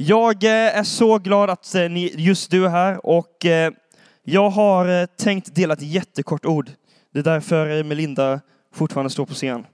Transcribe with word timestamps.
Jag 0.00 0.44
eh, 0.44 0.78
är 0.78 0.82
så 0.82 1.18
glad 1.18 1.50
att 1.50 1.74
eh, 1.74 1.88
ni, 1.88 2.14
just 2.16 2.50
du 2.50 2.64
är 2.64 2.68
här 2.68 3.06
och 3.06 3.44
eh, 3.44 3.72
jag 4.24 4.50
har 4.50 5.06
tänkt 5.06 5.54
dela 5.54 5.74
ett 5.74 5.82
jättekort 5.82 6.44
ord. 6.44 6.70
Det 7.12 7.18
är 7.18 7.22
därför 7.22 7.82
Melinda 7.82 8.40
fortfarande 8.74 9.10
står 9.10 9.26
på 9.26 9.34
scen. 9.34 9.66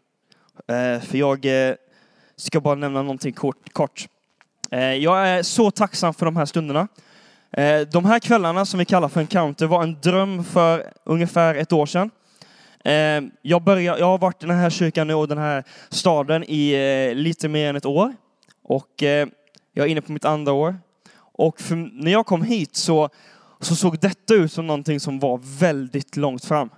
För 1.03 1.17
jag 1.17 1.47
ska 2.37 2.61
bara 2.61 2.75
nämna 2.75 3.03
någonting 3.03 3.33
kort. 3.33 3.73
kort. 3.73 4.07
Jag 4.99 5.29
är 5.29 5.43
så 5.43 5.71
tacksam 5.71 6.15
för 6.15 6.27
de 6.27 6.37
här 6.37 6.47
stunderna. 6.47 6.89
De 7.93 8.05
här 8.05 8.19
kvällarna 8.19 8.65
som 8.65 8.79
vi 8.79 8.85
kallar 8.85 9.09
för 9.09 9.21
Encounter 9.21 9.67
var 9.67 9.83
en 9.83 10.01
dröm 10.01 10.45
för 10.45 10.93
ungefär 11.05 11.55
ett 11.55 11.73
år 11.73 11.87
sedan. 11.87 12.11
Jag, 13.43 13.63
började, 13.63 13.99
jag 13.99 14.07
har 14.07 14.19
varit 14.19 14.43
i 14.43 14.47
den 14.47 14.57
här 14.57 14.71
kyrkan 14.71 15.11
och 15.11 15.29
den 15.29 15.39
här 15.39 15.65
staden 15.89 16.45
i 16.45 17.15
lite 17.15 17.49
mer 17.49 17.71
än 17.71 17.77
ett 17.77 17.87
år. 17.87 18.15
Och 18.63 19.03
jag 19.75 19.87
är 19.87 19.91
inne 19.91 20.01
på 20.01 20.13
mitt 20.13 20.25
andra 20.25 20.53
år. 20.53 20.77
Och 21.17 21.61
för, 21.61 21.77
när 21.77 22.13
jag 22.13 22.27
kom 22.27 22.43
hit 22.43 22.77
så, 22.77 23.09
så 23.61 23.77
såg 23.77 23.99
detta 23.99 24.35
ut 24.35 24.53
som 24.53 24.67
någonting 24.67 25.01
som 25.01 25.19
var 25.19 25.41
väldigt 25.59 26.17
långt 26.17 26.45
fram. 26.45 26.71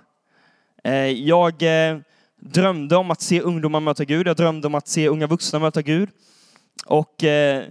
Eh, 0.85 0.95
jag 1.07 1.63
eh, 1.63 1.99
drömde 2.41 2.97
om 2.97 3.11
att 3.11 3.21
se 3.21 3.41
ungdomar 3.41 3.81
möta 3.81 4.05
Gud. 4.05 4.27
Jag 4.27 4.37
drömde 4.37 4.67
om 4.67 4.75
att 4.75 4.89
se 4.89 5.09
unga 5.09 5.27
vuxna 5.27 5.59
möta 5.59 5.83
Gud. 5.83 6.09
Och 6.87 7.25
eh, 7.25 7.65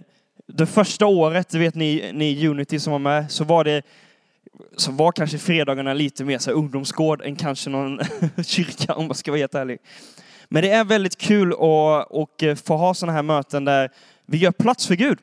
det 0.47 0.65
första 0.65 1.05
året, 1.05 1.49
det 1.49 1.59
vet 1.59 1.75
ni, 1.75 2.11
ni 2.13 2.47
Unity 2.47 2.79
som 2.79 2.91
var 2.91 2.99
med, 2.99 3.31
så 3.31 3.43
var 3.43 3.63
det 3.63 3.81
så 4.77 4.91
var 4.91 5.11
kanske 5.11 5.37
fredagarna 5.37 5.93
lite 5.93 6.23
mer 6.23 6.37
så 6.37 6.51
ungdomsgård 6.51 7.21
än 7.21 7.35
kanske 7.35 7.69
någon 7.69 7.99
kyrka 8.43 8.93
om 8.93 9.07
man 9.07 9.15
ska 9.15 9.31
vara 9.31 9.39
helt 9.39 9.55
ärlig. 9.55 9.79
Men 10.49 10.63
det 10.63 10.69
är 10.69 10.83
väldigt 10.83 11.17
kul 11.17 11.53
att 11.53 12.07
och 12.09 12.43
få 12.63 12.77
ha 12.77 12.93
sådana 12.93 13.13
här 13.13 13.23
möten 13.23 13.65
där 13.65 13.91
vi 14.25 14.37
gör 14.37 14.51
plats 14.51 14.87
för 14.87 14.95
Gud. 14.95 15.19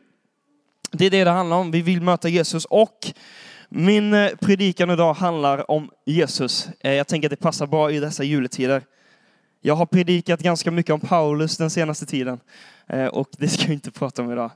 Det 0.91 1.07
är 1.07 1.11
det 1.11 1.25
det 1.25 1.31
handlar 1.31 1.57
om. 1.57 1.71
Vi 1.71 1.83
vill 1.83 2.03
möta 2.03 2.29
Jesus 2.29 2.65
och 2.65 3.13
min 3.75 4.15
eh, 4.15 4.31
predikan 4.41 4.91
idag 4.91 5.15
handlar 5.15 5.71
om 5.71 5.91
Jesus. 6.07 6.69
Eh, 6.81 6.93
jag 6.93 7.07
tänker 7.07 7.29
att 7.29 7.31
det 7.31 7.37
passar 7.37 7.67
bra 7.67 7.91
i 7.91 8.01
dessa 8.01 8.25
juletider. 8.25 8.83
Jag 9.61 9.75
har 9.75 9.87
predikat 9.87 10.41
ganska 10.41 10.71
mycket 10.71 10.93
om 10.93 11.01
Paulus 11.01 11.57
den 11.57 11.71
senaste 11.71 12.07
tiden 12.07 12.41
eh, 12.87 13.07
och 13.07 13.29
det 13.39 13.49
ska 13.49 13.63
jag 13.63 13.73
inte 13.73 13.91
prata 13.91 14.23
om 14.23 14.33
idag. 14.33 14.51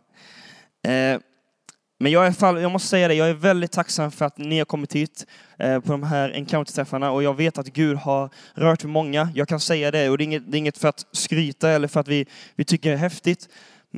Men 1.99 2.13
jag, 2.13 2.27
är, 2.27 2.59
jag 2.59 2.73
måste 2.73 2.89
säga 2.89 3.09
det, 3.09 3.15
jag 3.15 3.29
är 3.29 3.35
väldigt 3.35 3.73
tacksam 3.73 4.11
för 4.11 4.25
att 4.25 4.39
ni 4.39 4.59
har 4.59 4.65
kommit 4.65 4.93
hit 4.93 5.27
på 5.59 5.93
de 5.93 6.03
här 6.03 6.31
encounter-träffarna 6.31 7.11
och 7.11 7.23
jag 7.23 7.35
vet 7.35 7.59
att 7.59 7.67
Gud 7.67 7.97
har 7.97 8.31
rört 8.55 8.85
många. 8.85 9.29
Jag 9.35 9.49
kan 9.49 9.61
säga 9.61 9.91
det 9.91 10.11
och 10.11 10.19
det 10.19 10.23
är 10.23 10.25
inget, 10.25 10.51
det 10.51 10.57
är 10.57 10.59
inget 10.59 10.79
för 10.79 10.89
att 10.89 11.07
skryta 11.13 11.71
eller 11.71 11.89
för 11.89 12.01
att 12.01 12.09
vi, 12.09 12.27
vi 12.57 12.65
tycker 12.65 12.91
det 12.91 12.97
är 12.97 12.99
häftigt. 12.99 13.49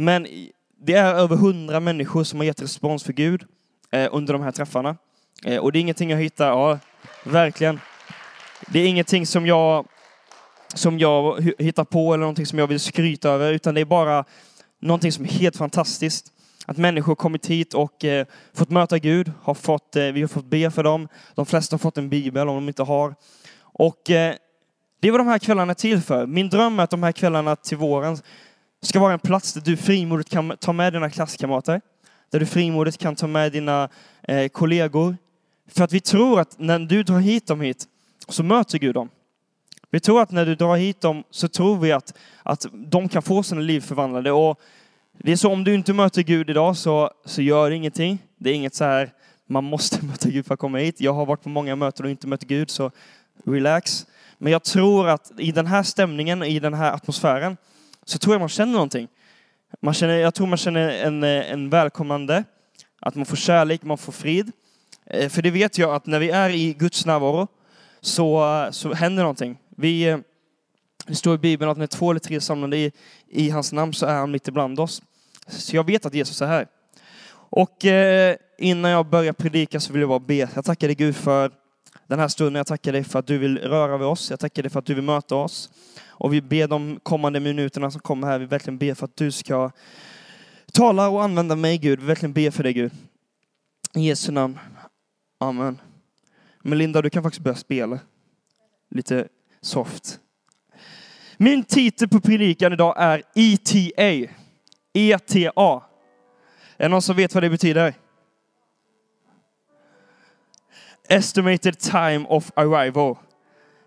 Men 0.01 0.27
det 0.81 0.95
är 0.95 1.15
över 1.15 1.37
hundra 1.37 1.81
människor 1.81 2.25
som 2.25 2.39
har 2.39 2.45
gett 2.45 2.63
respons 2.63 3.05
för 3.05 3.13
Gud 3.13 3.45
eh, 3.91 4.09
under 4.13 4.33
de 4.33 4.43
här 4.43 4.51
träffarna. 4.51 4.97
Eh, 5.45 5.59
och 5.59 5.73
det 5.73 5.79
är 5.79 5.81
ingenting 5.81 6.11
jag 6.11 6.19
hittar, 6.19 6.49
ja, 6.49 6.79
verkligen. 7.25 7.81
Det 8.67 8.81
är 8.81 8.87
ingenting 8.87 9.27
som 9.27 9.47
jag, 9.47 9.87
som 10.75 10.99
jag 10.99 11.41
hittar 11.59 11.85
på 11.85 12.15
eller 12.15 12.21
någonting 12.21 12.47
som 12.47 12.59
jag 12.59 12.67
vill 12.67 12.81
skryta 12.81 13.31
över, 13.31 13.53
utan 13.53 13.75
det 13.75 13.81
är 13.81 13.85
bara 13.85 14.25
någonting 14.81 15.13
som 15.13 15.25
är 15.25 15.29
helt 15.29 15.57
fantastiskt. 15.57 16.33
Att 16.67 16.77
människor 16.77 17.15
kommit 17.15 17.47
hit 17.47 17.75
och 17.75 18.05
eh, 18.05 18.27
fått 18.55 18.71
möta 18.71 18.99
Gud, 18.99 19.33
har 19.43 19.55
fått, 19.55 19.97
eh, 19.97 20.05
vi 20.05 20.21
har 20.21 20.29
fått 20.29 20.47
be 20.47 20.71
för 20.71 20.83
dem. 20.83 21.09
De 21.35 21.47
flesta 21.47 21.75
har 21.75 21.79
fått 21.79 21.99
en 21.99 22.09
bibel 22.09 22.49
om 22.49 22.55
de 22.55 22.69
inte 22.69 22.83
har. 22.83 23.15
Och 23.61 24.11
eh, 24.11 24.35
det 25.01 25.11
var 25.11 25.19
de 25.19 25.27
här 25.27 25.39
kvällarna 25.39 25.75
till 25.75 26.01
för. 26.01 26.27
Min 26.27 26.49
dröm 26.49 26.79
är 26.79 26.85
att 26.85 26.91
de 26.91 27.03
här 27.03 27.13
kvällarna 27.13 27.57
till 27.57 27.77
våren 27.77 28.19
ska 28.83 29.01
vara 29.01 29.13
en 29.13 29.19
plats 29.19 29.53
där 29.53 29.61
du 29.61 29.77
frimodigt 29.77 30.31
kan 30.31 30.57
ta 30.61 30.73
med 30.73 30.93
dina 30.93 31.11
klasskamrater, 31.11 31.81
där 32.31 32.41
du 32.41 32.47
frimodigt 32.47 32.99
kan 32.99 33.17
ta 33.17 33.27
med 33.27 33.53
dina 33.53 33.89
eh, 34.23 34.49
kollegor. 34.49 35.17
För 35.69 35.85
att 35.85 35.93
vi 35.93 36.01
tror 36.01 36.41
att 36.41 36.59
när 36.59 36.79
du 36.79 37.03
drar 37.03 37.19
hit 37.19 37.47
dem 37.47 37.61
hit 37.61 37.87
så 38.29 38.43
möter 38.43 38.79
Gud 38.79 38.95
dem. 38.95 39.09
Vi 39.91 40.01
tror 40.01 40.23
att 40.23 40.31
när 40.31 40.47
du 40.47 40.55
drar 40.55 40.77
hit 40.77 41.01
dem 41.01 41.25
så 41.31 41.49
tror 41.49 41.79
vi 41.79 41.93
att, 41.93 42.15
att 42.43 42.67
de 42.73 43.09
kan 43.09 43.23
få 43.23 43.43
sina 43.43 43.61
liv 43.61 43.81
förvandlade. 43.81 44.33
Och 44.33 44.61
det 45.13 45.33
är 45.33 45.37
så 45.37 45.53
om 45.53 45.65
du 45.65 45.75
inte 45.75 45.93
möter 45.93 46.23
Gud 46.23 46.51
idag 46.51 46.77
så, 46.77 47.11
så 47.25 47.43
gör 47.43 47.71
det 47.71 47.77
ingenting. 47.77 48.19
Det 48.39 48.51
är 48.51 48.55
inget 48.55 48.75
så 48.75 48.85
här, 48.85 49.11
man 49.47 49.65
måste 49.65 50.05
möta 50.07 50.29
Gud 50.29 50.47
för 50.47 50.55
att 50.55 50.61
komma 50.61 50.79
hit. 50.79 51.01
Jag 51.01 51.13
har 51.13 51.27
varit 51.27 51.43
på 51.43 51.49
många 51.49 51.77
möten 51.77 52.05
och 52.05 52.11
inte 52.11 52.27
mött 52.27 52.45
Gud, 52.45 52.71
så 52.71 52.91
relax. 53.45 54.07
Men 54.39 54.53
jag 54.53 54.63
tror 54.63 55.09
att 55.09 55.33
i 55.39 55.53
den 55.53 55.67
här 55.67 55.83
stämningen, 55.83 56.43
i 56.43 56.59
den 56.61 56.75
här 56.75 56.93
atmosfären, 56.93 57.57
så 58.09 58.19
tror 58.19 58.35
jag 58.35 58.41
man 58.41 58.49
känner 58.49 58.73
någonting. 58.73 59.09
Man 59.81 59.95
känner, 59.95 60.15
jag 60.15 60.35
tror 60.35 60.47
man 60.47 60.59
känner 60.59 60.89
en, 60.89 61.25
eh, 61.25 61.53
en 61.53 61.71
välkomnande, 61.71 62.45
att 63.01 63.15
man 63.15 63.27
får 63.27 63.37
kärlek, 63.37 63.83
man 63.83 63.99
får 63.99 64.13
frid. 64.13 64.53
Eh, 65.07 65.29
för 65.29 65.43
det 65.43 65.51
vet 65.51 65.79
jag 65.79 65.95
att 65.95 66.07
när 66.07 66.19
vi 66.19 66.31
är 66.31 66.51
i 66.51 66.73
Guds 66.73 67.07
närvaro 67.07 67.47
så, 68.01 68.45
eh, 68.65 68.71
så 68.71 68.95
händer 68.95 69.23
någonting. 69.23 69.59
Vi, 69.77 70.23
det 71.07 71.15
står 71.15 71.35
i 71.35 71.39
Bibeln 71.39 71.71
att 71.71 71.79
när 71.79 71.87
två 71.87 72.11
eller 72.11 72.21
tre 72.21 72.41
samlade 72.41 72.77
i, 72.77 72.93
i 73.29 73.51
hans 73.51 73.73
namn 73.73 73.93
så 73.93 74.07
är 74.07 74.15
han 74.15 74.31
mitt 74.31 74.49
ibland 74.49 74.81
oss. 74.81 75.03
Så 75.47 75.77
jag 75.77 75.87
vet 75.87 76.07
att 76.07 76.15
Jesus 76.15 76.43
är 76.43 76.47
här. 76.47 76.67
Och 77.31 77.85
eh, 77.85 78.37
innan 78.59 78.91
jag 78.91 79.07
börjar 79.07 79.33
predika 79.33 79.81
så 79.81 79.93
vill 79.93 80.01
jag 80.01 80.09
bara 80.09 80.19
be. 80.19 80.49
Jag 80.55 80.65
tackar 80.65 80.89
dig 80.89 80.97
Gud 80.97 81.17
för 81.17 81.51
den 82.07 82.19
här 82.19 82.29
stunden. 82.29 82.55
Jag 82.55 82.67
tackar 82.67 82.93
dig 82.93 83.05
för 83.05 83.19
att 83.19 83.27
du 83.27 83.39
vill 83.39 83.59
röra 83.59 83.99
vid 83.99 84.07
oss. 84.07 84.31
Jag 84.31 84.41
tackar 84.41 84.63
dig 84.63 84.71
för 84.71 84.79
att 84.79 84.87
du 84.87 84.95
vill 84.95 85.05
möta 85.05 85.35
oss. 85.35 85.71
Och 86.09 86.35
vi 86.35 86.41
ber 86.41 86.69
de 86.69 87.01
kommande 87.03 87.41
minuterna 87.41 87.91
som 87.91 88.01
kommer 88.01 88.27
här, 88.27 88.39
vi 88.39 88.47
verkligen 88.47 88.79
ber 88.79 88.95
för 88.95 89.05
att 89.05 89.17
du 89.17 89.33
ska 89.33 89.71
tala 90.73 91.09
och 91.09 91.23
använda 91.23 91.57
mig 91.57 91.79
Gud. 91.79 92.01
Vi 92.01 92.07
verkligen 92.07 92.33
ber 92.33 92.51
för 92.51 92.63
dig 92.63 92.73
Gud. 92.73 92.93
I 93.95 94.01
Jesu 94.01 94.33
namn. 94.33 94.59
Amen. 95.41 95.81
Melinda, 96.63 97.03
du 97.03 97.11
kan 97.11 97.23
faktiskt 97.23 97.45
börja 97.45 97.57
spela. 97.57 97.99
Lite 98.91 99.29
soft. 99.61 100.21
Min 101.37 101.65
titel 101.65 102.09
på 102.09 102.21
predikan 102.21 102.73
idag 102.73 102.95
är 102.99 103.23
ETA. 103.35 104.33
ETA. 104.93 105.83
Är 106.77 106.85
det 106.85 106.89
någon 106.89 107.03
som 107.03 107.17
vet 107.17 107.35
vad 107.35 107.43
det 107.43 107.51
betyder? 107.51 107.95
Estimated 111.11 111.79
time 111.79 112.27
of 112.29 112.51
arrival. 112.55 113.17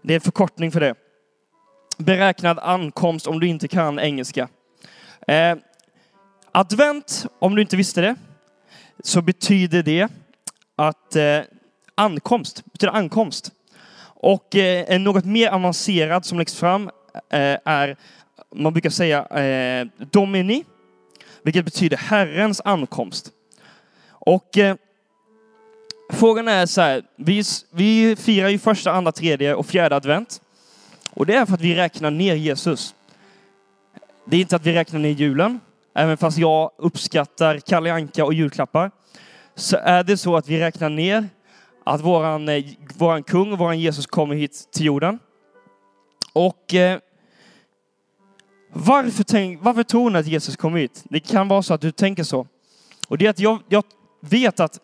Det 0.01 0.13
är 0.13 0.15
en 0.15 0.21
förkortning 0.21 0.71
för 0.71 0.79
det 0.79 0.95
beräknad 1.97 2.59
ankomst 2.59 3.27
om 3.27 3.39
du 3.39 3.47
inte 3.47 3.67
kan 3.67 3.99
engelska. 3.99 4.47
Eh, 5.27 5.55
advent, 6.51 7.25
om 7.39 7.55
du 7.55 7.61
inte 7.61 7.77
visste 7.77 8.01
det, 8.01 8.15
så 9.03 9.21
betyder 9.21 9.83
det 9.83 10.07
att 10.75 11.15
eh, 11.15 11.39
ankomst, 11.95 12.63
betyder 12.65 12.93
ankomst. 12.93 13.51
Och 14.03 14.55
eh, 14.55 14.85
en 14.87 15.03
något 15.03 15.25
mer 15.25 15.49
avancerad 15.49 16.25
som 16.25 16.37
läggs 16.37 16.55
fram 16.55 16.89
eh, 17.29 17.57
är, 17.65 17.97
man 18.55 18.73
brukar 18.73 18.89
säga 18.89 19.25
eh, 19.25 19.87
Domini, 19.97 20.65
vilket 21.43 21.65
betyder 21.65 21.97
Herrens 21.97 22.61
ankomst. 22.65 23.31
Och 24.09 24.57
eh, 24.57 24.75
frågan 26.13 26.47
är 26.47 26.65
så 26.65 26.81
här, 26.81 27.03
vi, 27.15 27.43
vi 27.71 28.15
firar 28.15 28.49
ju 28.49 28.59
första, 28.59 28.91
andra, 28.91 29.11
tredje 29.11 29.55
och 29.55 29.65
fjärde 29.65 29.95
advent. 29.95 30.41
Och 31.13 31.25
det 31.25 31.35
är 31.35 31.45
för 31.45 31.53
att 31.53 31.61
vi 31.61 31.75
räknar 31.75 32.11
ner 32.11 32.35
Jesus. 32.35 32.95
Det 34.25 34.37
är 34.37 34.41
inte 34.41 34.55
att 34.55 34.65
vi 34.65 34.73
räknar 34.73 34.99
ner 34.99 35.09
julen, 35.09 35.59
även 35.95 36.17
fast 36.17 36.37
jag 36.37 36.71
uppskattar 36.77 37.59
Kalle 37.59 37.93
Anka 37.93 38.25
och 38.25 38.33
julklappar, 38.33 38.91
så 39.55 39.77
är 39.77 40.03
det 40.03 40.17
så 40.17 40.35
att 40.35 40.47
vi 40.47 40.59
räknar 40.59 40.89
ner 40.89 41.29
att 41.83 42.01
våran, 42.01 42.49
eh, 42.49 42.65
våran 42.97 43.23
kung, 43.23 43.57
våran 43.57 43.79
Jesus 43.79 44.05
kommer 44.05 44.35
hit 44.35 44.69
till 44.71 44.85
jorden. 44.85 45.19
Och 46.33 46.73
eh, 46.73 46.99
varför, 48.73 49.23
tänk, 49.23 49.59
varför 49.63 49.83
tror 49.83 50.09
ni 50.09 50.19
att 50.19 50.27
Jesus 50.27 50.55
kom 50.55 50.75
hit? 50.75 51.03
Det 51.03 51.19
kan 51.19 51.47
vara 51.47 51.63
så 51.63 51.73
att 51.73 51.81
du 51.81 51.91
tänker 51.91 52.23
så. 52.23 52.47
Och 53.07 53.17
det 53.17 53.25
är 53.25 53.29
att 53.29 53.39
jag, 53.39 53.59
jag 53.69 53.83
vet 54.19 54.59
att, 54.59 54.79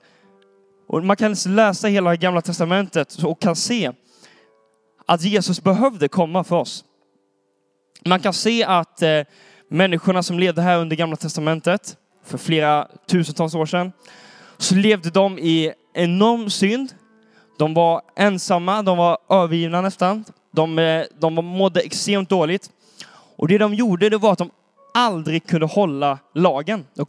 och 0.88 1.04
man 1.04 1.18
kan 1.18 1.36
läsa 1.45 1.88
hela 1.88 2.16
gamla 2.16 2.42
testamentet 2.42 3.24
och 3.24 3.42
kan 3.42 3.56
se 3.56 3.92
att 5.07 5.22
Jesus 5.22 5.63
behövde 5.63 6.07
komma 6.07 6.44
för 6.44 6.56
oss. 6.56 6.84
Man 8.06 8.19
kan 8.19 8.34
se 8.34 8.63
att 8.63 9.01
eh, 9.01 9.22
människorna 9.69 10.24
som 10.24 10.39
levde 10.39 10.62
här 10.62 10.80
under 10.80 10.95
Gamla 10.95 11.16
Testamentet 11.16 11.98
för 12.25 12.38
flera 12.38 12.88
tusentals 13.07 13.56
år 13.56 13.66
sedan, 13.66 13.92
så 14.57 14.75
levde 14.75 15.10
de 15.10 15.39
i 15.39 15.74
enorm 15.94 16.50
synd. 16.50 16.94
De 17.60 17.74
var 17.74 18.01
ensamma, 18.16 18.81
de 18.81 18.98
var 18.98 19.18
övergivna 19.30 19.81
nästan. 19.81 20.25
De, 20.51 20.80
eh, 20.80 21.06
de 21.19 21.34
mådde 21.34 21.80
extremt 21.80 22.30
dåligt. 22.30 22.69
Och 23.38 23.48
det 23.48 23.57
de 23.57 23.74
gjorde, 23.74 24.10
det 24.10 24.18
var 24.18 24.31
att 24.31 24.38
de 24.38 24.51
aldrig 24.94 25.48
kunde 25.48 25.66
hålla 25.66 26.19
lagen. 26.34 26.86
De 26.94 27.06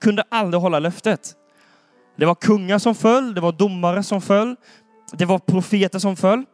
kunde 0.00 0.24
aldrig 0.28 0.60
hålla 0.60 0.78
löftet. 0.78 1.36
Det 2.20 2.26
var 2.26 2.34
kungar 2.34 2.78
som 2.78 2.94
föll, 2.94 3.34
det 3.34 3.40
var 3.40 3.52
domare 3.52 4.02
som 4.02 4.20
föll, 4.20 4.56
det 5.12 5.24
var 5.24 5.38
profeter 5.38 5.98
som 5.98 6.16
föll. 6.16 6.44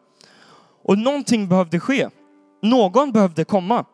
Och 0.83 0.99
någonting 0.99 1.49
behövde 1.49 1.81
ske. 1.81 2.09
Någon 2.63 3.13
behövde 3.13 3.45
komma. 3.45 3.85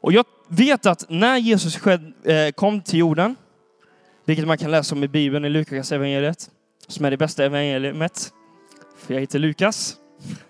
Och 0.00 0.12
jag, 0.12 0.24
vet 0.48 0.86
att 0.86 1.04
när 1.08 1.36
Jesus 1.36 1.86
eh, 1.86 2.50
kom 2.54 2.80
till 2.80 2.98
jorden, 2.98 3.36
vilket 4.24 4.46
man 4.46 4.58
kan 4.58 4.70
läsa 4.70 4.94
om 4.94 5.04
i 5.04 5.08
Bibeln 5.08 5.44
i 5.44 5.48
Lukas 5.48 5.92
evangeliet, 5.92 6.50
som 6.86 7.04
är 7.04 7.10
det 7.10 7.16
bästa 7.16 7.44
evangeliet, 7.44 8.32
för 8.98 9.14
jag 9.14 9.20
heter 9.20 9.38
Lukas. 9.38 9.96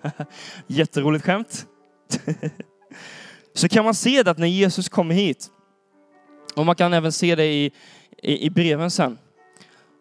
Jätteroligt 0.67 1.25
skämt. 1.25 1.65
så 3.53 3.69
kan 3.69 3.85
man 3.85 3.95
se 3.95 4.23
det 4.23 4.31
att 4.31 4.37
när 4.37 4.47
Jesus 4.47 4.89
kommer 4.89 5.15
hit, 5.15 5.47
och 6.55 6.65
man 6.65 6.75
kan 6.75 6.93
även 6.93 7.11
se 7.11 7.35
det 7.35 7.45
i, 7.45 7.71
i, 8.17 8.45
i 8.45 8.49
breven 8.49 8.91
sen, 8.91 9.17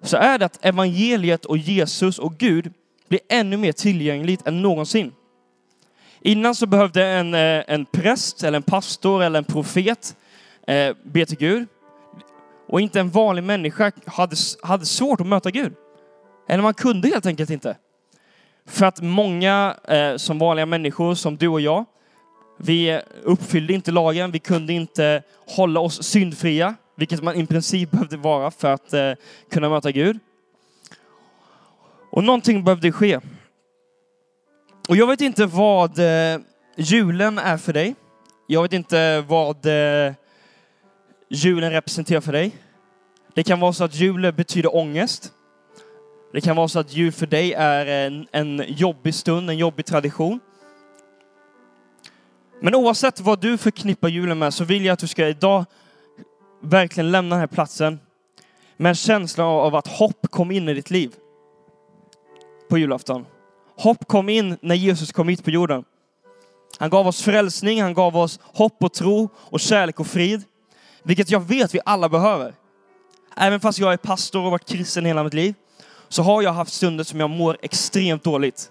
så 0.02 0.16
är 0.16 0.38
det 0.38 0.44
att 0.44 0.64
evangeliet 0.64 1.44
och 1.44 1.58
Jesus 1.58 2.18
och 2.18 2.38
Gud 2.38 2.72
blir 3.08 3.20
ännu 3.28 3.56
mer 3.56 3.72
tillgängligt 3.72 4.46
än 4.46 4.62
någonsin. 4.62 5.12
Innan 6.20 6.54
så 6.54 6.66
behövde 6.66 7.06
en, 7.06 7.34
eh, 7.34 7.64
en 7.66 7.86
präst, 7.86 8.42
eller 8.42 8.56
en 8.56 8.62
pastor 8.62 9.22
eller 9.22 9.38
en 9.38 9.44
profet 9.44 10.16
eh, 10.66 10.96
be 11.02 11.26
till 11.26 11.38
Gud. 11.38 11.68
Och 12.68 12.80
inte 12.80 13.00
en 13.00 13.10
vanlig 13.10 13.44
människa 13.44 13.92
hade, 14.06 14.36
hade 14.62 14.86
svårt 14.86 15.20
att 15.20 15.26
möta 15.26 15.50
Gud. 15.50 15.72
Eller 16.48 16.62
man 16.62 16.74
kunde 16.74 17.08
helt 17.08 17.26
enkelt 17.26 17.50
inte. 17.50 17.76
För 18.66 18.86
att 18.86 19.02
många 19.02 19.76
eh, 19.88 20.16
som 20.16 20.38
vanliga 20.38 20.66
människor, 20.66 21.14
som 21.14 21.36
du 21.36 21.48
och 21.48 21.60
jag, 21.60 21.84
vi 22.58 23.00
uppfyllde 23.22 23.72
inte 23.72 23.90
lagen, 23.90 24.30
vi 24.30 24.38
kunde 24.38 24.72
inte 24.72 25.22
hålla 25.46 25.80
oss 25.80 26.02
syndfria, 26.02 26.74
vilket 26.98 27.22
man 27.22 27.34
i 27.34 27.46
princip 27.46 27.90
behövde 27.90 28.16
vara 28.16 28.50
för 28.50 28.72
att 28.72 28.92
eh, 28.92 29.12
kunna 29.50 29.68
möta 29.68 29.90
Gud. 29.90 30.18
Och 32.10 32.24
någonting 32.24 32.64
behövde 32.64 32.92
ske. 32.92 33.20
Och 34.88 34.96
jag 34.96 35.06
vet 35.06 35.20
inte 35.20 35.46
vad 35.46 35.98
eh, 35.98 36.40
julen 36.76 37.38
är 37.38 37.56
för 37.56 37.72
dig. 37.72 37.94
Jag 38.46 38.62
vet 38.62 38.72
inte 38.72 39.24
vad 39.28 39.66
eh, 39.66 40.12
julen 41.28 41.70
representerar 41.70 42.20
för 42.20 42.32
dig. 42.32 42.56
Det 43.34 43.42
kan 43.42 43.60
vara 43.60 43.72
så 43.72 43.84
att 43.84 43.94
julen 43.94 44.34
betyder 44.34 44.76
ångest. 44.76 45.32
Det 46.32 46.40
kan 46.40 46.56
vara 46.56 46.68
så 46.68 46.78
att 46.78 46.92
jul 46.92 47.12
för 47.12 47.26
dig 47.26 47.52
är 47.52 47.86
en, 47.86 48.26
en 48.32 48.64
jobbig 48.68 49.14
stund, 49.14 49.50
en 49.50 49.58
jobbig 49.58 49.86
tradition. 49.86 50.40
Men 52.60 52.74
oavsett 52.74 53.20
vad 53.20 53.40
du 53.40 53.58
förknippar 53.58 54.08
julen 54.08 54.38
med 54.38 54.54
så 54.54 54.64
vill 54.64 54.84
jag 54.84 54.92
att 54.92 54.98
du 54.98 55.06
ska 55.06 55.28
idag 55.28 55.64
verkligen 56.60 57.10
lämna 57.10 57.34
den 57.34 57.40
här 57.40 57.46
platsen 57.46 58.00
med 58.76 58.90
en 58.90 58.94
känsla 58.94 59.44
av 59.44 59.74
att 59.74 59.86
hopp 59.86 60.30
kom 60.30 60.50
in 60.50 60.68
i 60.68 60.74
ditt 60.74 60.90
liv 60.90 61.14
på 62.68 62.78
julafton. 62.78 63.26
Hopp 63.76 64.08
kom 64.08 64.28
in 64.28 64.56
när 64.60 64.74
Jesus 64.74 65.12
kom 65.12 65.28
hit 65.28 65.44
på 65.44 65.50
jorden. 65.50 65.84
Han 66.78 66.90
gav 66.90 67.06
oss 67.06 67.22
frälsning, 67.22 67.82
han 67.82 67.94
gav 67.94 68.16
oss 68.16 68.40
hopp 68.42 68.84
och 68.84 68.92
tro 68.92 69.28
och 69.36 69.60
kärlek 69.60 70.00
och 70.00 70.06
frid. 70.06 70.42
Vilket 71.02 71.30
jag 71.30 71.40
vet 71.40 71.74
vi 71.74 71.80
alla 71.84 72.08
behöver. 72.08 72.54
Även 73.36 73.60
fast 73.60 73.78
jag 73.78 73.92
är 73.92 73.96
pastor 73.96 74.44
och 74.44 74.50
varit 74.50 74.68
kristen 74.68 75.04
hela 75.04 75.24
mitt 75.24 75.34
liv 75.34 75.54
så 76.08 76.22
har 76.22 76.42
jag 76.42 76.52
haft 76.52 76.72
stunder 76.72 77.04
som 77.04 77.20
jag 77.20 77.30
mår 77.30 77.56
extremt 77.62 78.24
dåligt. 78.24 78.70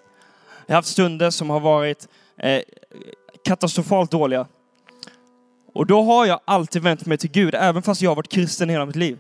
Jag 0.65 0.73
har 0.73 0.77
haft 0.77 0.87
stunder 0.87 1.29
som 1.29 1.49
har 1.49 1.59
varit 1.59 2.07
eh, 2.37 2.61
katastrofalt 3.43 4.11
dåliga. 4.11 4.47
Och 5.77 5.85
då 5.85 6.01
har 6.01 6.25
jag 6.25 6.39
alltid 6.45 6.81
vänt 6.81 7.05
mig 7.05 7.17
till 7.17 7.31
Gud, 7.31 7.55
även 7.55 7.81
fast 7.81 8.01
jag 8.01 8.11
har 8.11 8.15
varit 8.15 8.31
kristen 8.31 8.69
hela 8.69 8.85
mitt 8.85 8.95
liv. 8.95 9.19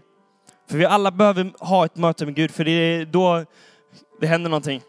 För 0.69 0.77
vi 0.77 0.85
alla 0.85 1.11
behöver 1.11 1.51
ha 1.59 1.85
ett 1.85 1.95
möte 1.95 2.25
med 2.25 2.35
Gud, 2.35 2.51
för 2.51 2.65
det 2.65 2.71
är 2.71 3.05
då 3.05 3.45
det 4.19 4.27
händer 4.27 4.49
någonting. 4.49 4.81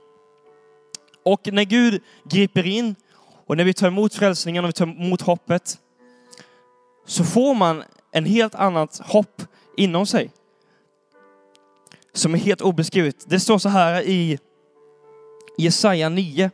Och 1.25 1.53
när 1.53 1.65
Gud 1.65 2.03
griper 2.25 2.67
in 2.67 2.95
och 3.47 3.57
när 3.57 3.65
vi 3.65 3.75
tar 3.75 3.87
emot 3.87 4.15
frälsningen 4.15 4.65
och 4.65 4.69
vi 4.69 4.73
tar 4.73 4.87
emot 4.87 5.21
hoppet 5.21 5.79
så 7.07 7.25
får 7.25 7.55
man 7.55 7.85
en 8.13 8.25
helt 8.25 8.55
annat 8.55 9.01
hopp 9.05 9.43
inom 9.77 10.07
sig. 10.07 10.31
Som 12.13 12.35
är 12.35 12.39
helt 12.39 12.61
obeskrivet. 12.61 13.25
Det 13.27 13.41
står 13.41 13.59
så 13.59 13.69
här 13.69 14.03
i 14.03 14.39
Jesaja 15.59 16.09
9. 16.09 16.51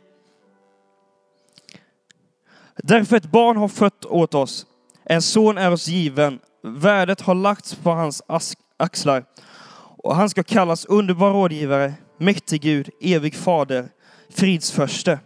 Därför 2.75 3.17
ett 3.17 3.31
barn 3.31 3.57
har 3.57 3.67
fött 3.67 4.05
åt 4.05 4.33
oss, 4.33 4.65
en 5.05 5.21
son 5.21 5.57
är 5.57 5.71
oss 5.71 5.87
given, 5.87 6.39
värdet 6.63 7.21
har 7.21 7.35
lagts 7.35 7.75
på 7.75 7.89
hans 7.89 8.21
axlar 8.77 9.23
och 9.97 10.15
han 10.15 10.29
ska 10.29 10.43
kallas 10.43 10.85
underbar 10.85 11.31
rådgivare, 11.31 11.93
mäktig 12.17 12.61
Gud, 12.61 12.89
evig 13.01 13.35
fader, 13.35 13.89
fridsförste. 14.29 15.19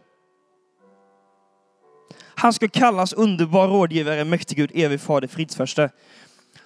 Han 2.35 2.53
ska 2.53 2.67
kallas 2.67 3.13
underbar 3.13 3.67
rådgivare, 3.67 4.25
mäktig 4.25 4.57
Gud, 4.57 4.71
evig 4.73 5.01
fader, 5.01 5.27
fridsförste. 5.27 5.89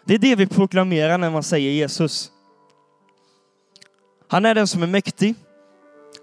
Det 0.06 0.14
är 0.14 0.18
det 0.18 0.36
vi 0.36 0.48
proklamerar 0.48 1.18
när 1.18 1.30
man 1.30 1.44
säger 1.44 1.72
Jesus. 1.72 2.32
Han 4.28 4.46
är 4.46 4.56
den 4.56 4.68
som 4.68 4.84
är 4.84 4.88
mäktig. 4.88 5.36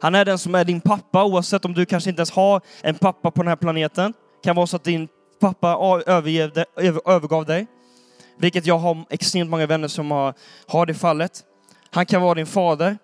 Han 0.00 0.14
är 0.14 0.24
den 0.24 0.38
som 0.38 0.54
är 0.54 0.64
din 0.64 0.80
pappa, 0.80 1.24
oavsett 1.24 1.64
om 1.64 1.74
du 1.74 1.86
kanske 1.86 2.10
inte 2.10 2.20
ens 2.20 2.30
har 2.30 2.60
en 2.82 2.94
pappa 2.94 3.30
på 3.30 3.42
den 3.42 3.48
här 3.48 3.56
planeten. 3.56 4.12
Det 4.12 4.44
kan 4.44 4.56
vara 4.56 4.66
så 4.66 4.76
att 4.76 4.84
din 4.84 5.08
pappa 5.40 5.68
övergav 7.04 7.44
dig. 7.44 7.66
Vilket 8.38 8.66
jag 8.66 8.78
har 8.78 9.04
extremt 9.10 9.50
många 9.50 9.66
vänner 9.66 9.88
som 9.88 10.10
har, 10.10 10.34
har 10.66 10.86
det 10.86 10.94
fallet. 10.94 11.44
Han 11.90 12.06
kan 12.06 12.22
vara 12.22 12.34
din 12.34 12.46
fader. 12.46 12.98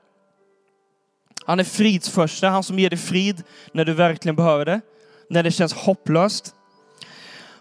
Han 1.47 1.61
är 1.61 1.65
fridsförsta, 1.65 2.49
han 2.49 2.63
som 2.63 2.79
ger 2.79 2.91
dig 2.91 2.99
frid 2.99 3.43
när 3.73 3.85
du 3.85 3.93
verkligen 3.93 4.37
behöver 4.37 4.65
det. 4.65 4.81
När 5.31 5.43
det 5.43 5.51
känns 5.51 5.75
hopplöst. 5.75 6.55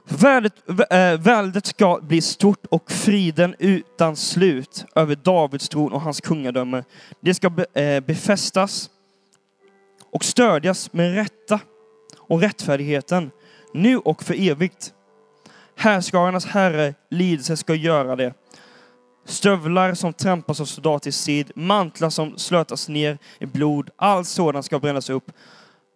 Värdet, 0.07 0.54
äh, 0.89 1.00
eh, 1.00 1.19
väldet 1.19 1.66
ska 1.66 2.00
bli 2.01 2.21
stort 2.21 2.66
och 2.66 2.92
friden 2.92 3.56
utan 3.60 4.16
slut 4.16 4.86
över 4.95 5.16
Davids 5.16 5.69
tron 5.69 5.94
och 5.94 6.01
hans 6.01 6.21
kungadöme. 6.21 6.83
Det 7.19 7.33
ska 7.33 7.50
be, 7.50 7.66
äh, 7.81 8.00
befästas 8.00 8.89
och 10.12 10.24
stödjas 10.24 10.94
med 10.94 11.16
rätta 11.16 11.60
och 12.18 12.42
rättfärdigheten 12.42 13.31
nu 13.75 13.98
och 13.98 14.24
för 14.24 14.50
evigt. 14.50 14.94
Härskarnas 15.75 16.45
herre 16.45 16.94
lidelse 17.10 17.57
ska 17.57 17.75
göra 17.75 18.16
det. 18.16 18.33
Stövlar 19.25 19.94
som 19.94 20.13
trampas 20.13 20.62
av 20.62 20.66
soldat 20.66 21.07
i 21.07 21.12
sid, 21.12 21.51
mantlar 21.56 22.10
som 22.10 22.38
slötas 22.38 22.89
ner 22.89 23.18
i 23.39 23.45
blod, 23.45 23.89
allt 23.95 24.27
sådant 24.27 24.66
ska 24.66 24.80
brännas 24.80 25.10
upp, 25.10 25.31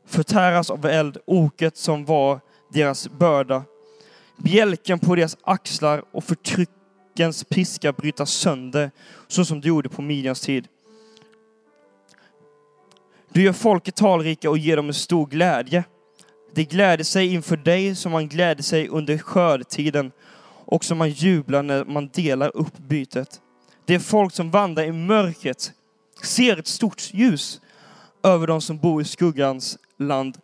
förtäras 0.08 0.70
av 0.70 0.86
eld, 0.86 1.18
oket 1.26 1.78
som 1.78 2.06
var 2.06 2.40
deras 2.74 3.10
börda, 3.10 3.64
bjälken 4.38 5.00
på 5.00 5.16
deras 5.16 5.38
axlar 5.42 6.04
och 6.12 6.24
förtryckens 6.24 7.44
piska 7.44 7.94
brytas 7.94 8.32
sönder, 8.32 8.92
så 9.28 9.46
som 9.46 9.62
du 9.62 9.68
gjorde 9.68 9.90
på 9.90 10.02
Midjans 10.02 10.42
tid. 10.42 10.68
Du 13.34 13.44
gör 13.44 13.54
folket 13.54 13.96
talrika 13.96 14.50
och 14.50 14.58
ger 14.58 14.76
dem 14.76 14.88
en 14.88 14.94
stor 14.94 15.26
glädje. 15.26 15.84
De 16.54 16.64
gläder 16.64 17.04
sig 17.04 17.34
inför 17.34 17.58
dig 17.58 17.96
som 17.96 18.12
man 18.12 18.28
gläder 18.28 18.64
sig 18.64 18.88
under 18.88 19.18
skördetiden 19.18 20.12
och 20.66 20.84
som 20.84 20.98
man 20.98 21.10
jublar 21.10 21.64
när 21.64 21.86
man 21.86 22.10
delar 22.14 22.52
upp 22.56 22.78
bytet. 22.78 23.42
Det 23.86 23.96
är 23.96 24.00
folk 24.00 24.34
som 24.34 24.52
vandrar 24.52 24.84
i 24.84 24.92
mörkret, 24.92 25.72
ser 26.24 26.60
ett 26.60 26.68
stort 26.68 27.14
ljus. 27.14 27.62
Över 28.24 28.48
de 28.48 28.62
som 28.62 28.78
bor 28.78 29.02
i 29.02 29.06
skuggans 29.06 29.78
land 30.00 30.38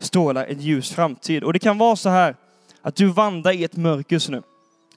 strålar 0.00 0.46
en 0.46 0.60
ljus 0.60 0.90
framtid. 0.90 1.44
Och 1.44 1.52
det 1.52 1.58
kan 1.58 1.78
vara 1.78 1.96
så 1.96 2.08
här 2.08 2.36
att 2.82 2.96
du 2.96 3.06
vandrar 3.06 3.52
i 3.52 3.64
ett 3.64 3.76
mörker 3.76 4.16
just 4.16 4.28
nu. 4.28 4.42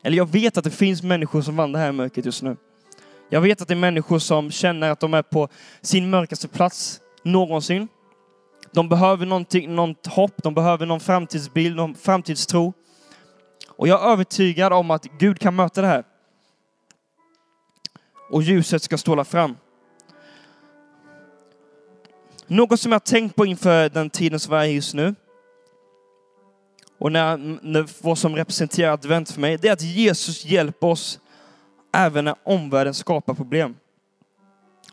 Eller 0.04 0.18
jag 0.18 0.30
vet 0.30 0.58
att 0.58 0.64
det 0.64 0.72
finns 0.72 1.04
människor 1.04 1.42
som 1.42 1.56
vandrar 1.56 1.82
här 1.82 1.90
i 1.90 1.92
mörkret 1.92 2.26
just 2.26 2.44
nu. 2.44 2.58
Jag 3.30 3.42
vet 3.42 3.62
att 3.62 3.68
det 3.68 3.74
är 3.74 3.76
människor 3.76 4.20
som 4.20 4.52
känner 4.52 4.90
att 4.90 5.00
de 5.00 5.14
är 5.14 5.22
på 5.22 5.50
sin 5.82 6.10
mörkaste 6.10 6.48
plats 6.48 7.02
någonsin. 7.24 7.88
De 8.72 8.90
behöver 8.90 9.26
någonting, 9.26 9.76
något 9.76 10.08
hopp, 10.08 10.44
de 10.44 10.54
behöver 10.54 10.86
någon 10.86 11.00
framtidsbild, 11.00 11.76
någon 11.76 11.96
framtidstro. 11.96 12.74
Och 13.68 13.88
jag 13.88 14.04
är 14.04 14.12
övertygad 14.12 14.74
om 14.74 14.92
att 14.92 15.06
Gud 15.20 15.40
kan 15.40 15.56
möta 15.56 15.82
det 15.82 15.88
här. 15.88 16.04
Och 18.30 18.44
ljuset 18.44 18.84
ska 18.84 18.98
stråla 18.98 19.24
fram. 19.24 19.58
Något 22.48 22.80
som 22.80 22.92
jag 22.92 22.96
har 22.96 23.06
tänkt 23.06 23.36
på 23.36 23.46
inför 23.46 23.90
den 23.90 24.10
tiden 24.10 24.40
som 24.40 24.54
är 24.54 24.64
just 24.64 24.94
nu, 24.94 25.16
och 26.98 27.12
när, 27.12 27.38
när, 27.62 28.04
vad 28.04 28.18
som 28.18 28.36
representerar 28.36 28.94
advent 28.94 29.32
för 29.32 29.42
mig, 29.42 29.58
det 29.58 29.68
är 29.68 29.74
att 29.74 29.82
Jesus 29.82 30.46
hjälper 30.46 30.88
oss 30.88 31.20
även 31.94 32.26
när 32.26 32.36
omvärlden 32.44 32.94
skapar 32.94 33.34
problem. 33.34 33.76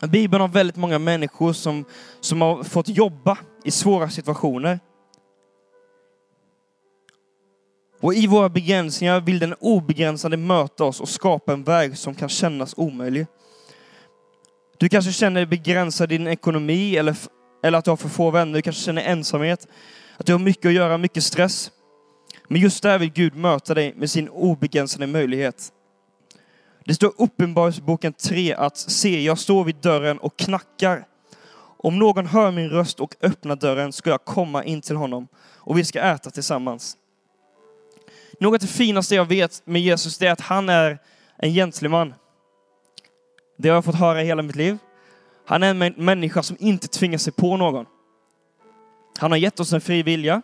Bibeln 0.07 0.41
har 0.41 0.49
väldigt 0.49 0.77
många 0.77 0.99
människor 0.99 1.53
som, 1.53 1.85
som 2.21 2.41
har 2.41 2.65
fått 2.65 2.89
jobba 2.89 3.39
i 3.65 3.71
svåra 3.71 4.11
situationer. 4.11 4.81
Och 8.01 8.15
i 8.15 8.27
våra 8.27 8.49
begränsningar 8.49 9.21
vill 9.21 9.39
den 9.39 9.55
obegränsade 9.55 10.37
möta 10.37 10.85
oss 10.85 11.01
och 11.01 11.09
skapa 11.09 11.53
en 11.53 11.65
väg 11.65 11.99
som 11.99 12.15
kan 12.15 12.29
kännas 12.29 12.75
omöjlig. 12.77 13.27
Du 14.79 14.89
kanske 14.89 15.13
känner 15.13 15.41
dig 15.41 15.47
begränsad 15.47 16.13
i 16.13 16.19
din 16.19 16.27
ekonomi 16.27 16.97
eller, 16.97 17.17
eller 17.63 17.79
att 17.79 17.85
du 17.85 17.91
har 17.91 17.97
för 17.97 18.09
få 18.09 18.31
vänner. 18.31 18.55
Du 18.55 18.63
kanske 18.63 18.83
känner 18.83 19.03
ensamhet, 19.03 19.69
att 20.17 20.27
du 20.27 20.33
har 20.33 20.39
mycket 20.39 20.67
att 20.67 20.73
göra, 20.73 20.99
mycket 20.99 21.25
stress. 21.25 21.71
Men 22.49 22.61
just 22.61 22.83
där 22.83 22.99
vill 22.99 23.13
Gud 23.13 23.37
möta 23.37 23.75
dig 23.75 23.95
med 23.97 24.11
sin 24.11 24.29
obegränsade 24.29 25.07
möjlighet. 25.07 25.73
Det 26.89 26.95
står 26.95 27.13
Uppenbarelseboken 27.19 28.13
3 28.13 28.55
att 28.55 28.77
se, 28.77 29.23
jag 29.23 29.39
står 29.39 29.65
vid 29.65 29.77
dörren 29.77 30.19
och 30.19 30.39
knackar. 30.39 31.07
Om 31.77 31.99
någon 31.99 32.27
hör 32.27 32.51
min 32.51 32.71
röst 32.71 33.01
och 33.01 33.15
öppnar 33.23 33.57
dörren 33.57 33.93
ska 33.93 34.11
jag 34.11 34.25
komma 34.25 34.65
in 34.65 34.81
till 34.81 34.97
honom 34.97 35.29
och 35.57 35.79
vi 35.79 35.85
ska 35.85 36.01
äta 36.01 36.31
tillsammans. 36.31 36.97
Något 38.41 38.63
av 38.63 38.69
det 38.69 38.73
finaste 38.73 39.15
jag 39.15 39.25
vet 39.25 39.63
med 39.67 39.83
Jesus 39.83 40.23
är 40.23 40.31
att 40.31 40.41
han 40.41 40.69
är 40.69 40.99
en 41.37 41.53
gentleman. 41.53 42.15
Det 43.59 43.69
har 43.69 43.77
jag 43.77 43.85
fått 43.85 43.95
höra 43.95 44.19
hela 44.19 44.43
mitt 44.43 44.57
liv. 44.57 44.79
Han 45.47 45.63
är 45.63 45.71
en 45.71 45.95
människa 45.97 46.43
som 46.43 46.57
inte 46.61 46.89
tvingar 46.89 47.19
sig 47.19 47.33
på 47.33 47.57
någon. 47.57 47.87
Han 49.19 49.31
har 49.31 49.39
gett 49.39 49.61
oss 49.61 49.73
en 49.73 49.81
fri 49.81 50.03
vilja 50.03 50.43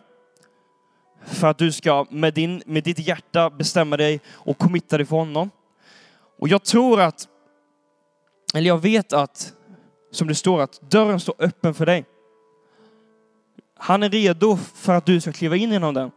för 1.25 1.47
att 1.47 1.57
du 1.57 1.71
ska 1.71 2.05
med, 2.09 2.33
din, 2.33 2.63
med 2.65 2.83
ditt 2.83 2.99
hjärta 2.99 3.49
bestämma 3.49 3.97
dig 3.97 4.21
och 4.33 4.57
committa 4.57 4.97
dig 4.97 5.05
för 5.05 5.15
honom. 5.15 5.49
Och 6.39 6.47
jag 6.47 6.63
tror 6.63 7.01
att, 7.01 7.27
eller 8.53 8.67
jag 8.67 8.81
vet 8.81 9.13
att, 9.13 9.53
som 10.11 10.27
det 10.27 10.35
står, 10.35 10.61
att 10.61 10.81
dörren 10.81 11.19
står 11.19 11.35
öppen 11.39 11.73
för 11.73 11.85
dig. 11.85 12.05
Han 13.77 14.03
är 14.03 14.09
redo 14.09 14.57
för 14.57 14.93
att 14.93 15.05
du 15.05 15.21
ska 15.21 15.31
kliva 15.31 15.55
in 15.55 15.71
genom 15.71 15.93
den. 15.93 16.11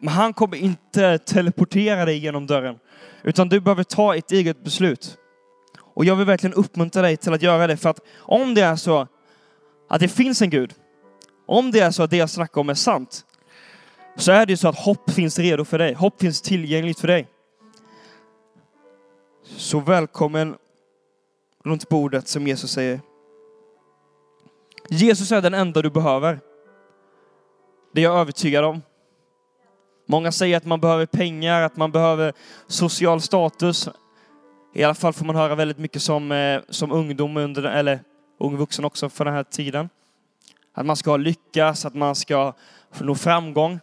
Men 0.00 0.08
han 0.14 0.32
kommer 0.32 0.56
inte 0.56 1.18
teleportera 1.18 2.04
dig 2.04 2.18
genom 2.18 2.46
dörren, 2.46 2.78
utan 3.22 3.48
du 3.48 3.60
behöver 3.60 3.84
ta 3.84 4.16
ett 4.16 4.32
eget 4.32 4.64
beslut. 4.64 5.18
Och 5.80 6.04
jag 6.04 6.16
vill 6.16 6.26
verkligen 6.26 6.54
uppmuntra 6.54 7.02
dig 7.02 7.16
till 7.16 7.32
att 7.32 7.42
göra 7.42 7.66
det, 7.66 7.76
för 7.76 7.90
att 7.90 8.00
om 8.18 8.54
det 8.54 8.62
är 8.62 8.76
så 8.76 9.06
att 9.88 10.00
det 10.00 10.08
finns 10.08 10.42
en 10.42 10.50
Gud, 10.50 10.74
om 11.46 11.70
det 11.70 11.80
är 11.80 11.90
så 11.90 12.02
att 12.02 12.10
det 12.10 12.16
jag 12.16 12.30
snackar 12.30 12.60
om 12.60 12.68
är 12.68 12.74
sant, 12.74 13.24
så 14.16 14.32
är 14.32 14.46
det 14.46 14.56
så 14.56 14.68
att 14.68 14.78
hopp 14.78 15.10
finns 15.10 15.38
redo 15.38 15.64
för 15.64 15.78
dig. 15.78 15.94
Hopp 15.94 16.20
finns 16.20 16.42
tillgängligt 16.42 17.00
för 17.00 17.08
dig. 17.08 17.28
Så 19.56 19.80
välkommen 19.80 20.56
runt 21.64 21.88
bordet 21.88 22.28
som 22.28 22.46
Jesus 22.46 22.70
säger. 22.70 23.00
Jesus 24.88 25.32
är 25.32 25.42
den 25.42 25.54
enda 25.54 25.82
du 25.82 25.90
behöver. 25.90 26.40
Det 27.94 28.00
är 28.00 28.04
jag 28.04 28.20
övertygad 28.20 28.64
om. 28.64 28.82
Många 30.06 30.32
säger 30.32 30.56
att 30.56 30.64
man 30.64 30.80
behöver 30.80 31.06
pengar, 31.06 31.62
att 31.62 31.76
man 31.76 31.92
behöver 31.92 32.32
social 32.66 33.20
status. 33.20 33.88
I 34.74 34.84
alla 34.84 34.94
fall 34.94 35.12
får 35.12 35.24
man 35.24 35.36
höra 35.36 35.54
väldigt 35.54 35.78
mycket 35.78 36.02
som, 36.02 36.32
eh, 36.32 36.60
som 36.68 36.92
ungdom, 36.92 37.36
under, 37.36 37.62
eller 37.62 38.00
ung 38.40 38.56
vuxen 38.56 38.84
också 38.84 39.08
för 39.08 39.24
den 39.24 39.34
här 39.34 39.44
tiden. 39.44 39.88
Att 40.74 40.86
man 40.86 40.96
ska 40.96 41.16
lyckas, 41.16 41.84
att 41.84 41.94
man 41.94 42.14
ska 42.14 42.52
nå 43.00 43.14
framgång. 43.14 43.80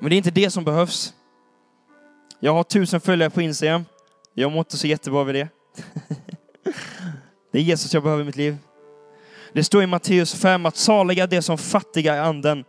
Men 0.00 0.10
det 0.10 0.14
är 0.14 0.18
inte 0.18 0.30
det 0.30 0.50
som 0.50 0.64
behövs. 0.64 1.14
Jag 2.44 2.54
har 2.54 2.62
tusen 2.62 3.00
följare 3.00 3.30
på 3.30 3.42
Instagram. 3.42 3.84
Jag 4.34 4.52
mår 4.52 4.58
inte 4.58 4.76
så 4.76 4.86
jättebra 4.86 5.20
över 5.20 5.32
det. 5.32 5.48
Det 7.52 7.58
är 7.58 7.62
Jesus 7.62 7.94
jag 7.94 8.02
behöver 8.02 8.22
i 8.22 8.26
mitt 8.26 8.36
liv. 8.36 8.56
Det 9.52 9.64
står 9.64 9.82
i 9.82 9.86
Matteus 9.86 10.34
5 10.34 10.66
att 10.66 10.76
saliga 10.76 11.26
de 11.26 11.42
som 11.42 11.58
fattiga 11.58 12.16
i 12.16 12.18
anden. 12.18 12.64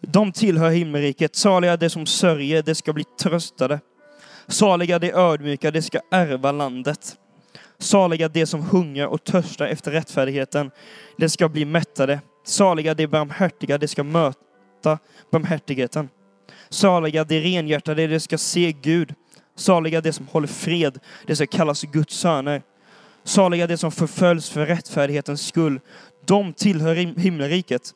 De 0.00 0.32
tillhör 0.32 0.70
himmelriket. 0.70 1.36
Saliga 1.36 1.76
de 1.76 1.90
som 1.90 2.06
sörjer, 2.06 2.62
de 2.62 2.74
ska 2.74 2.92
bli 2.92 3.04
tröstade. 3.04 3.80
Saliga 4.46 4.98
de 4.98 5.12
ödmjuka, 5.12 5.70
de 5.70 5.82
ska 5.82 6.00
ärva 6.10 6.52
landet. 6.52 7.16
Saliga 7.78 8.28
de 8.28 8.46
som 8.46 8.60
hungrar 8.60 9.06
och 9.06 9.24
törstar 9.24 9.66
efter 9.66 9.90
rättfärdigheten, 9.90 10.70
de 11.16 11.28
ska 11.28 11.48
bli 11.48 11.64
mättade. 11.64 12.20
Saliga 12.44 12.94
de 12.94 13.06
barmhärtiga, 13.06 13.78
de 13.78 13.88
ska 13.88 14.02
möta 14.02 14.98
barmhärtigheten. 15.30 16.08
Saliga 16.76 17.24
de 17.24 17.40
renhjärtade, 17.40 18.06
de 18.06 18.20
ska 18.20 18.38
se 18.38 18.72
Gud. 18.72 19.14
Saliga 19.54 20.00
de 20.00 20.12
som 20.12 20.26
håller 20.26 20.48
fred, 20.48 20.98
de 21.26 21.36
ska 21.36 21.46
kallas 21.46 21.82
Guds 21.82 22.16
söner. 22.16 22.62
Saliga 23.24 23.66
de 23.66 23.76
som 23.76 23.92
förföljs 23.92 24.50
för 24.50 24.66
rättfärdighetens 24.66 25.46
skull, 25.46 25.80
de 26.26 26.52
tillhör 26.52 26.94
himmelriket. 26.94 27.94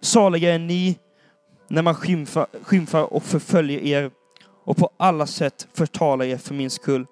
Saliga 0.00 0.54
är 0.54 0.58
ni 0.58 0.98
när 1.68 1.82
man 1.82 1.94
skymfar, 1.94 2.46
skymfar 2.62 3.12
och 3.12 3.22
förföljer 3.22 3.80
er 3.80 4.10
och 4.64 4.76
på 4.76 4.90
alla 4.96 5.26
sätt 5.26 5.68
förtalar 5.74 6.24
er 6.24 6.36
för 6.38 6.54
min 6.54 6.70
skull. 6.70 7.06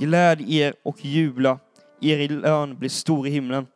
Gläd 0.00 0.40
er 0.50 0.74
och 0.82 1.04
jubla, 1.04 1.58
er 2.00 2.28
lön 2.28 2.76
blir 2.78 2.88
stor 2.88 3.26
i 3.26 3.30
himlen. 3.30 3.66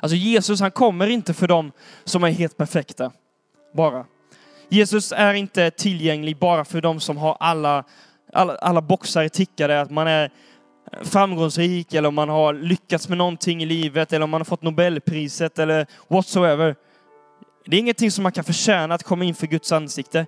Alltså 0.00 0.16
Jesus, 0.16 0.60
han 0.60 0.70
kommer 0.70 1.06
inte 1.06 1.34
för 1.34 1.48
dem 1.48 1.72
som 2.04 2.24
är 2.24 2.30
helt 2.30 2.56
perfekta, 2.56 3.12
bara. 3.74 4.06
Jesus 4.68 5.12
är 5.12 5.34
inte 5.34 5.70
tillgänglig 5.70 6.38
bara 6.38 6.64
för 6.64 6.80
dem 6.80 7.00
som 7.00 7.16
har 7.16 7.36
alla, 7.40 7.84
alla, 8.32 8.56
alla 8.56 8.82
boxar 8.82 9.28
tickade, 9.28 9.80
att 9.80 9.90
man 9.90 10.06
är 10.06 10.30
framgångsrik 11.02 11.94
eller 11.94 12.08
om 12.08 12.14
man 12.14 12.28
har 12.28 12.54
lyckats 12.54 13.08
med 13.08 13.18
någonting 13.18 13.62
i 13.62 13.66
livet 13.66 14.12
eller 14.12 14.24
om 14.24 14.30
man 14.30 14.40
har 14.40 14.44
fått 14.44 14.62
Nobelpriset 14.62 15.58
eller 15.58 15.86
whatsoever. 16.08 16.76
Det 17.66 17.76
är 17.76 17.80
ingenting 17.80 18.10
som 18.10 18.22
man 18.22 18.32
kan 18.32 18.44
förtjäna 18.44 18.94
att 18.94 19.02
komma 19.02 19.24
in 19.24 19.34
för 19.34 19.46
Guds 19.46 19.72
ansikte. 19.72 20.26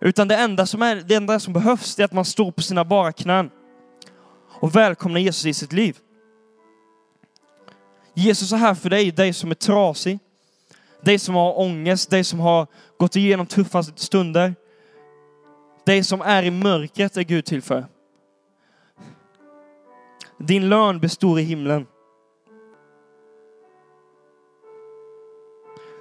Utan 0.00 0.28
det 0.28 0.36
enda 0.36 0.66
som, 0.66 0.82
är, 0.82 0.96
det 0.96 1.14
enda 1.14 1.40
som 1.40 1.52
behövs 1.52 1.98
är 1.98 2.04
att 2.04 2.12
man 2.12 2.24
står 2.24 2.50
på 2.50 2.62
sina 2.62 2.84
bara 2.84 3.12
knän 3.12 3.50
och 4.60 4.76
välkomnar 4.76 5.20
Jesus 5.20 5.46
i 5.46 5.54
sitt 5.54 5.72
liv. 5.72 5.96
Jesus 8.14 8.52
är 8.52 8.56
här 8.56 8.74
för 8.74 8.90
dig, 8.90 9.10
dig 9.10 9.32
som 9.32 9.50
är 9.50 9.54
trasig, 9.54 10.18
dig 11.04 11.18
som 11.18 11.34
har 11.34 11.58
ångest, 11.58 12.10
dig 12.10 12.24
som 12.24 12.40
har 12.40 12.66
gått 12.98 13.16
igenom 13.16 13.46
tuffa 13.46 13.82
stunder. 13.82 14.54
Dig 15.86 16.04
som 16.04 16.20
är 16.20 16.42
i 16.42 16.50
mörkret 16.50 17.16
är 17.16 17.22
Gud 17.22 17.44
till 17.44 17.62
för. 17.62 17.86
Din 20.38 20.68
lön 20.68 21.00
består 21.00 21.40
i 21.40 21.42
himlen. 21.42 21.86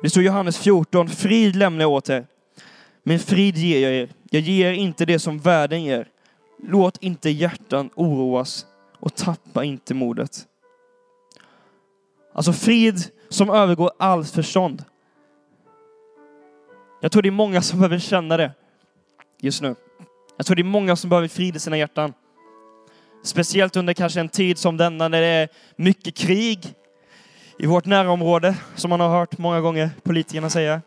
Det 0.02 0.10
står 0.10 0.24
i 0.24 0.26
Johannes 0.26 0.58
14, 0.58 1.10
frid 1.10 1.56
lämnar 1.56 1.82
jag 1.82 1.92
åt 1.92 2.10
er, 2.10 2.28
men 3.04 3.20
frid 3.20 3.58
ger 3.58 3.80
jag 3.80 3.94
er. 3.94 4.10
Jag 4.30 4.42
ger 4.42 4.70
er 4.70 4.74
inte 4.74 5.06
det 5.06 5.20
som 5.20 5.40
världen 5.40 5.84
ger. 5.84 6.08
Låt 6.64 7.04
inte 7.04 7.30
hjärtan 7.30 7.90
oroas 7.96 8.66
och 9.00 9.16
tappa 9.16 9.64
inte 9.64 9.94
modet. 9.94 10.48
Alltså 12.34 12.54
frid 12.54 13.12
som 13.30 13.50
övergår 13.50 13.92
allt 14.00 14.30
förstånd. 14.30 14.84
Jag 17.04 17.12
tror 17.12 17.22
det 17.22 17.30
är 17.30 17.32
många 17.32 17.62
som 17.62 17.80
behöver 17.80 18.00
känna 18.00 18.38
det 18.38 18.52
just 19.42 19.62
nu. 19.62 19.76
Jag 20.38 20.46
tror 20.46 20.56
det 20.56 20.62
är 20.62 20.64
många 20.64 20.96
som 20.96 21.10
behöver 21.10 21.28
frid 21.28 21.56
i 21.56 21.60
sina 21.60 21.78
hjärtan. 21.78 22.14
Speciellt 23.24 23.76
under 23.76 23.94
kanske 23.94 24.20
en 24.20 24.30
tid 24.30 24.58
som 24.58 24.78
denna 24.78 25.08
när 25.08 25.22
det 25.22 25.28
är 25.28 25.50
mycket 25.76 26.16
krig 26.16 26.74
i 27.60 27.66
vårt 27.66 27.86
närområde, 27.86 28.56
som 28.76 28.90
man 28.90 29.00
har 29.00 29.10
hört 29.10 29.38
många 29.38 29.62
gånger 29.62 29.90
politikerna 30.04 30.50
säga. 30.50 30.82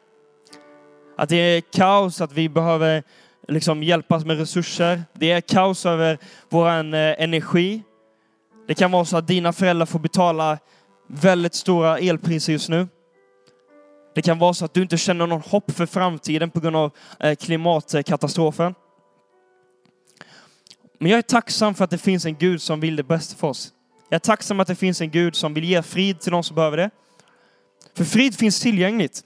Att 1.17 1.29
det 1.29 1.37
är 1.37 1.61
kaos, 1.61 2.21
att 2.21 2.33
vi 2.33 2.49
behöver 2.49 3.03
liksom 3.49 3.83
hjälpas 3.83 4.25
med 4.25 4.39
resurser. 4.39 5.03
Det 5.13 5.31
är 5.31 5.41
kaos 5.41 5.87
över 5.87 6.19
vår 6.49 6.69
eh, 6.69 7.23
energi. 7.23 7.83
Det 8.69 8.75
kan 8.75 8.91
vara 8.91 9.05
så 9.05 9.17
att 9.17 9.27
dina 9.27 9.53
föräldrar 9.53 9.87
får 9.87 9.99
betala 9.99 10.59
väldigt 11.09 11.55
stora 11.55 11.99
elpriser 11.99 12.53
just 12.53 12.69
nu. 12.69 12.89
Det 14.17 14.23
kan 14.23 14.39
vara 14.39 14.55
så 14.55 14.65
att 14.65 14.75
du 14.75 14.83
inte 14.83 14.97
känner 14.97 15.27
någon 15.27 15.41
hopp 15.41 15.71
för 15.71 15.87
framtiden 15.87 16.51
på 16.51 16.61
grund 16.61 16.77
av 16.77 16.93
eh, 17.21 17.35
klimatkatastrofen. 17.35 18.75
Men 20.99 21.11
jag 21.11 21.19
är 21.19 21.23
tacksam 21.23 21.75
för 21.75 21.85
att 21.85 21.91
det 21.91 21.99
finns 21.99 22.27
en 22.27 22.35
Gud 22.35 22.63
som 22.63 22.81
vill 22.81 22.97
det 22.97 23.03
bästa 23.03 23.37
för 23.37 23.49
oss. 23.49 23.73
Jag 24.09 24.15
är 24.17 24.21
tacksam 24.21 24.61
att 24.61 24.67
det 24.67 24.75
finns 24.75 25.01
en 25.01 25.11
Gud 25.11 25.37
som 25.37 25.55
vill 25.55 25.65
ge 25.65 25.83
frid 25.83 26.21
till 26.21 26.33
de 26.33 26.43
som 26.43 26.55
behöver 26.55 26.77
det. 26.77 26.91
För 27.95 28.05
frid 28.05 28.35
finns 28.35 28.61
tillgängligt. 28.61 29.23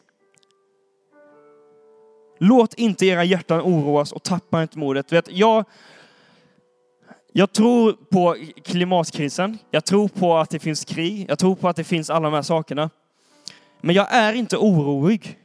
Låt 2.38 2.74
inte 2.74 3.06
era 3.06 3.24
hjärtan 3.24 3.60
oroas 3.60 4.12
och 4.12 4.22
tappa 4.22 4.62
inte 4.62 4.78
modet. 4.78 5.12
Vet, 5.12 5.32
jag, 5.32 5.64
jag 7.32 7.52
tror 7.52 7.92
på 7.92 8.36
klimatkrisen. 8.64 9.58
Jag 9.70 9.84
tror 9.84 10.08
på 10.08 10.36
att 10.36 10.50
det 10.50 10.58
finns 10.58 10.84
krig. 10.84 11.26
Jag 11.28 11.38
tror 11.38 11.56
på 11.56 11.68
att 11.68 11.76
det 11.76 11.84
finns 11.84 12.10
alla 12.10 12.30
de 12.30 12.34
här 12.34 12.42
sakerna. 12.42 12.90
Men 13.80 13.94
jag 13.94 14.06
är 14.10 14.32
inte 14.32 14.56
orolig. 14.56 15.38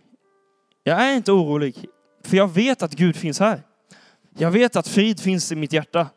Jag 0.83 1.01
är 1.01 1.15
inte 1.15 1.31
orolig, 1.31 1.85
för 2.23 2.37
jag 2.37 2.47
vet 2.53 2.83
att 2.83 2.93
Gud 2.93 3.15
finns 3.15 3.39
här. 3.39 3.61
Jag 4.37 4.51
vet 4.51 4.75
att 4.75 4.87
frid 4.87 5.19
finns 5.19 5.51
i 5.51 5.55
mitt 5.55 5.73
hjärta. 5.73 6.07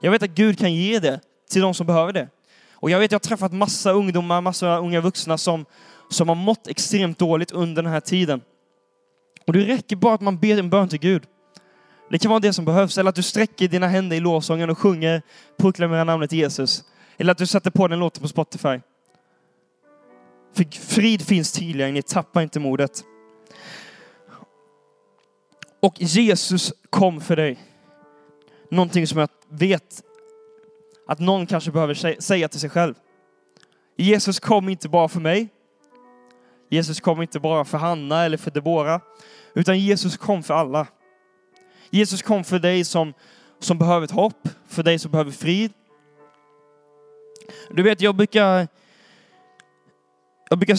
Jag 0.00 0.10
vet 0.10 0.22
att 0.22 0.30
Gud 0.30 0.58
kan 0.58 0.74
ge 0.74 0.98
det 0.98 1.20
till 1.50 1.62
de 1.62 1.74
som 1.74 1.86
behöver 1.86 2.12
det. 2.12 2.28
Och 2.72 2.90
jag 2.90 2.98
vet, 2.98 3.12
jag 3.12 3.18
har 3.18 3.20
träffat 3.20 3.52
massa 3.52 3.92
ungdomar, 3.92 4.40
massa 4.40 4.78
unga 4.78 5.00
vuxna 5.00 5.38
som, 5.38 5.64
som 6.10 6.28
har 6.28 6.36
mått 6.36 6.68
extremt 6.68 7.18
dåligt 7.18 7.50
under 7.50 7.82
den 7.82 7.92
här 7.92 8.00
tiden. 8.00 8.40
Och 9.46 9.52
det 9.52 9.60
räcker 9.60 9.96
bara 9.96 10.14
att 10.14 10.20
man 10.20 10.38
ber 10.38 10.58
en 10.58 10.70
bön 10.70 10.88
till 10.88 10.98
Gud. 10.98 11.22
Det 12.10 12.18
kan 12.18 12.28
vara 12.28 12.40
det 12.40 12.52
som 12.52 12.64
behövs. 12.64 12.98
Eller 12.98 13.08
att 13.08 13.14
du 13.14 13.22
sträcker 13.22 13.68
dina 13.68 13.88
händer 13.88 14.16
i 14.16 14.20
lovsången 14.20 14.70
och 14.70 14.78
sjunger, 14.78 15.22
proklamerar 15.58 16.04
namnet 16.04 16.32
Jesus. 16.32 16.84
Eller 17.16 17.32
att 17.32 17.38
du 17.38 17.46
sätter 17.46 17.70
på 17.70 17.88
den 17.88 17.98
låten 17.98 18.22
på 18.22 18.28
Spotify. 18.28 18.80
För 20.52 20.78
frid 20.80 21.22
finns 21.22 21.52
tillgänglig, 21.52 22.06
tappa 22.06 22.42
inte 22.42 22.60
modet. 22.60 23.04
Och 25.80 25.94
Jesus 25.98 26.72
kom 26.90 27.20
för 27.20 27.36
dig. 27.36 27.58
Någonting 28.70 29.06
som 29.06 29.18
jag 29.18 29.28
vet 29.48 30.02
att 31.08 31.18
någon 31.18 31.46
kanske 31.46 31.70
behöver 31.70 32.20
säga 32.20 32.48
till 32.48 32.60
sig 32.60 32.70
själv. 32.70 32.94
Jesus 33.96 34.40
kom 34.40 34.68
inte 34.68 34.88
bara 34.88 35.08
för 35.08 35.20
mig. 35.20 35.48
Jesus 36.70 37.00
kom 37.00 37.22
inte 37.22 37.40
bara 37.40 37.64
för 37.64 37.78
Hanna 37.78 38.24
eller 38.24 38.36
för 38.36 38.50
Debora, 38.50 39.00
utan 39.54 39.78
Jesus 39.78 40.16
kom 40.16 40.42
för 40.42 40.54
alla. 40.54 40.86
Jesus 41.90 42.22
kom 42.22 42.44
för 42.44 42.58
dig 42.58 42.84
som, 42.84 43.14
som 43.58 43.78
behöver 43.78 44.04
ett 44.04 44.10
hopp, 44.10 44.48
för 44.66 44.82
dig 44.82 44.98
som 44.98 45.10
behöver 45.10 45.30
frid. 45.30 45.72
Du 47.70 47.82
vet, 47.82 48.00
jag 48.00 48.16
brukar, 48.16 48.68
jag 50.48 50.58
brukar 50.58 50.78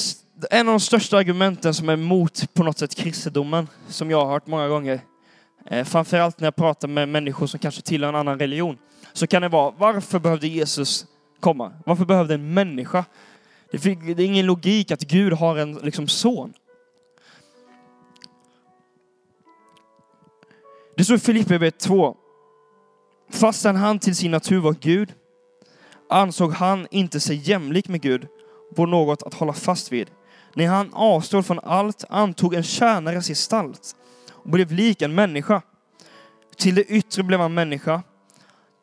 en 0.52 0.68
av 0.68 0.74
de 0.74 0.80
största 0.80 1.18
argumenten 1.18 1.74
som 1.74 1.90
är 1.90 1.94
emot 1.94 2.54
på 2.54 2.64
något 2.64 2.78
sätt 2.78 2.96
kristendomen, 2.96 3.68
som 3.88 4.12
jag 4.12 4.26
har 4.26 4.32
hört 4.32 4.48
många 4.48 4.68
gånger, 4.68 5.02
eh, 5.66 5.86
framförallt 5.86 6.40
när 6.40 6.48
jag 6.48 6.56
pratar 6.56 6.88
med 6.88 7.10
människor 7.10 7.48
som 7.48 7.60
kanske 7.60 7.82
tillhör 7.82 8.10
en 8.10 8.16
annan 8.16 8.40
religion, 8.40 8.78
så 9.14 9.28
kan 9.28 9.42
det 9.42 9.50
vara, 9.50 9.74
varför 9.78 10.20
behövde 10.20 10.48
Jesus 10.48 11.06
komma? 11.40 11.72
Varför 11.86 12.06
behövde 12.06 12.34
en 12.34 12.54
människa? 12.54 13.06
Det, 13.72 13.86
är 13.86 14.20
ingen 14.20 14.46
logik 14.46 14.92
att 14.92 15.02
Gud 15.02 15.34
har 15.34 15.58
en 15.58 15.74
liksom, 15.74 16.08
son. 16.08 16.54
Det 20.98 21.04
står 21.04 21.16
i 21.16 21.20
Filipperbrevet 21.20 21.80
2. 21.80 22.18
Fastän 23.30 23.76
han 23.76 24.00
till 24.00 24.16
sin 24.16 24.32
natur 24.32 24.60
var 24.60 24.76
Gud 24.80 25.14
ansåg 26.10 26.54
han 26.54 26.88
inte 26.92 27.20
sig 27.20 27.36
jämlik 27.36 27.88
med 27.88 28.02
Gud 28.02 28.28
på 28.76 28.86
något 28.86 29.24
att 29.24 29.34
hålla 29.34 29.54
fast 29.54 29.92
vid. 29.92 30.10
När 30.54 30.68
han 30.68 30.94
avstod 30.94 31.46
från 31.46 31.60
allt 31.60 32.06
antog 32.10 32.54
en 32.54 32.64
tjänares 32.64 33.28
gestalt 33.28 33.96
och 34.32 34.50
blev 34.50 34.72
lik 34.72 35.02
en 35.02 35.16
människa. 35.16 35.62
Till 36.58 36.76
det 36.76 36.84
yttre 36.84 37.24
blev 37.24 37.40
han 37.40 37.54
människa. 37.54 38.04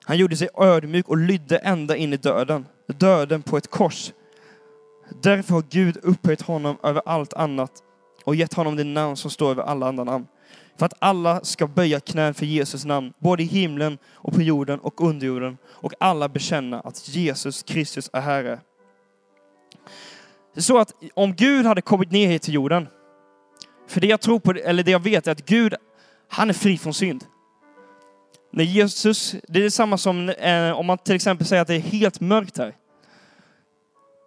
Han 0.05 0.19
gjorde 0.19 0.37
sig 0.37 0.49
ödmjuk 0.59 1.09
och 1.09 1.17
lydde 1.17 1.59
ända 1.59 1.97
in 1.97 2.13
i 2.13 2.17
döden, 2.17 2.67
döden 2.87 3.43
på 3.43 3.57
ett 3.57 3.71
kors. 3.71 4.13
Därför 5.23 5.55
har 5.55 5.65
Gud 5.71 5.99
upphöjt 6.03 6.43
honom 6.43 6.77
över 6.83 7.03
allt 7.07 7.33
annat 7.33 7.73
och 8.25 8.35
gett 8.35 8.55
honom 8.55 8.77
det 8.77 8.85
namn 8.85 9.17
som 9.17 9.31
står 9.31 9.51
över 9.51 9.63
alla 9.63 9.89
andra 9.89 10.05
namn. 10.05 10.27
För 10.79 10.87
att 10.87 10.95
alla 10.99 11.41
ska 11.45 11.67
böja 11.67 12.01
knän 12.01 12.35
för 12.35 12.47
Jesus 12.47 12.85
namn, 12.85 13.13
både 13.19 13.43
i 13.43 13.47
himlen 13.47 13.99
och 14.13 14.35
på 14.35 14.43
jorden 14.43 14.81
och 14.81 15.01
under 15.01 15.27
jorden, 15.27 15.59
och 15.67 15.93
alla 16.01 16.29
bekänna 16.29 16.81
att 16.81 17.09
Jesus 17.09 17.63
Kristus 17.63 18.11
är 18.13 18.21
Herre. 18.21 18.61
Det 20.57 20.61
är 20.61 20.63
så 20.63 20.79
att 20.79 20.93
om 21.15 21.35
Gud 21.35 21.67
hade 21.67 21.81
kommit 21.83 22.11
ner 22.11 22.29
hit 22.29 22.43
till 22.43 22.55
jorden, 22.55 22.89
för 23.89 24.01
det 24.01 24.07
jag 24.07 24.21
tror 24.21 24.39
på, 24.39 24.53
eller 24.53 24.83
det 24.83 24.91
jag 24.91 25.03
vet 25.03 25.27
är 25.27 25.33
att 25.33 25.47
Gud, 25.47 25.75
han 26.29 26.49
är 26.49 26.55
fri 26.55 26.79
från 26.79 26.95
synd. 26.95 27.25
När 28.53 28.65
Jesus, 28.65 29.35
det 29.49 29.59
är 29.59 29.63
detsamma 29.63 29.99
som 29.99 30.29
eh, 30.29 30.71
om 30.71 30.87
man 30.87 30.99
till 30.99 31.15
exempel 31.15 31.47
säger 31.47 31.63
att 31.63 31.69
det 31.69 31.75
är 31.75 31.81
helt 31.81 32.21
mörkt 32.21 32.59
här. 32.59 32.75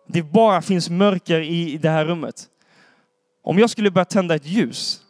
Det 0.07 0.23
bara 0.23 0.61
finns 0.61 0.89
mörker 0.89 1.41
i 1.41 1.77
det 1.77 1.89
här 1.89 2.05
rummet. 2.05 2.47
Om 3.43 3.59
jag 3.59 3.69
skulle 3.69 3.91
börja 3.91 4.05
tända 4.05 4.35
ett 4.35 4.45
ljus 4.45 5.01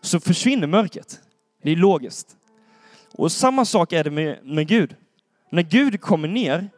så 0.00 0.20
försvinner 0.20 0.66
mörkret. 0.66 1.20
Det 1.62 1.70
är 1.70 1.76
logiskt. 1.76 2.36
Och 3.12 3.32
samma 3.32 3.64
sak 3.64 3.92
är 3.92 4.04
det 4.04 4.10
med, 4.10 4.38
med 4.44 4.68
Gud. 4.68 4.96
När 5.50 5.62
Gud 5.62 6.00
kommer 6.00 6.28
ner, 6.28 6.68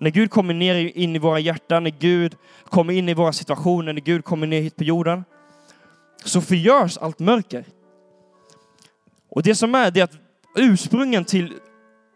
när 0.00 0.10
Gud 0.10 0.30
kommer 0.30 0.54
ner 0.54 0.74
in 0.74 1.16
i 1.16 1.18
våra 1.18 1.38
hjärtan, 1.38 1.84
när 1.84 1.90
Gud 1.90 2.36
kommer 2.64 2.92
in 2.92 3.08
i 3.08 3.14
våra 3.14 3.32
situationer, 3.32 3.92
när 3.92 4.00
Gud 4.00 4.24
kommer 4.24 4.46
ner 4.46 4.60
hit 4.60 4.76
på 4.76 4.84
jorden, 4.84 5.24
så 6.24 6.40
förgörs 6.40 6.98
allt 6.98 7.18
mörker. 7.18 7.64
Och 9.30 9.42
det 9.42 9.54
som 9.54 9.74
är, 9.74 9.90
det 9.90 10.00
är 10.00 10.04
att 10.04 10.18
ursprungen 10.56 11.24
till 11.24 11.54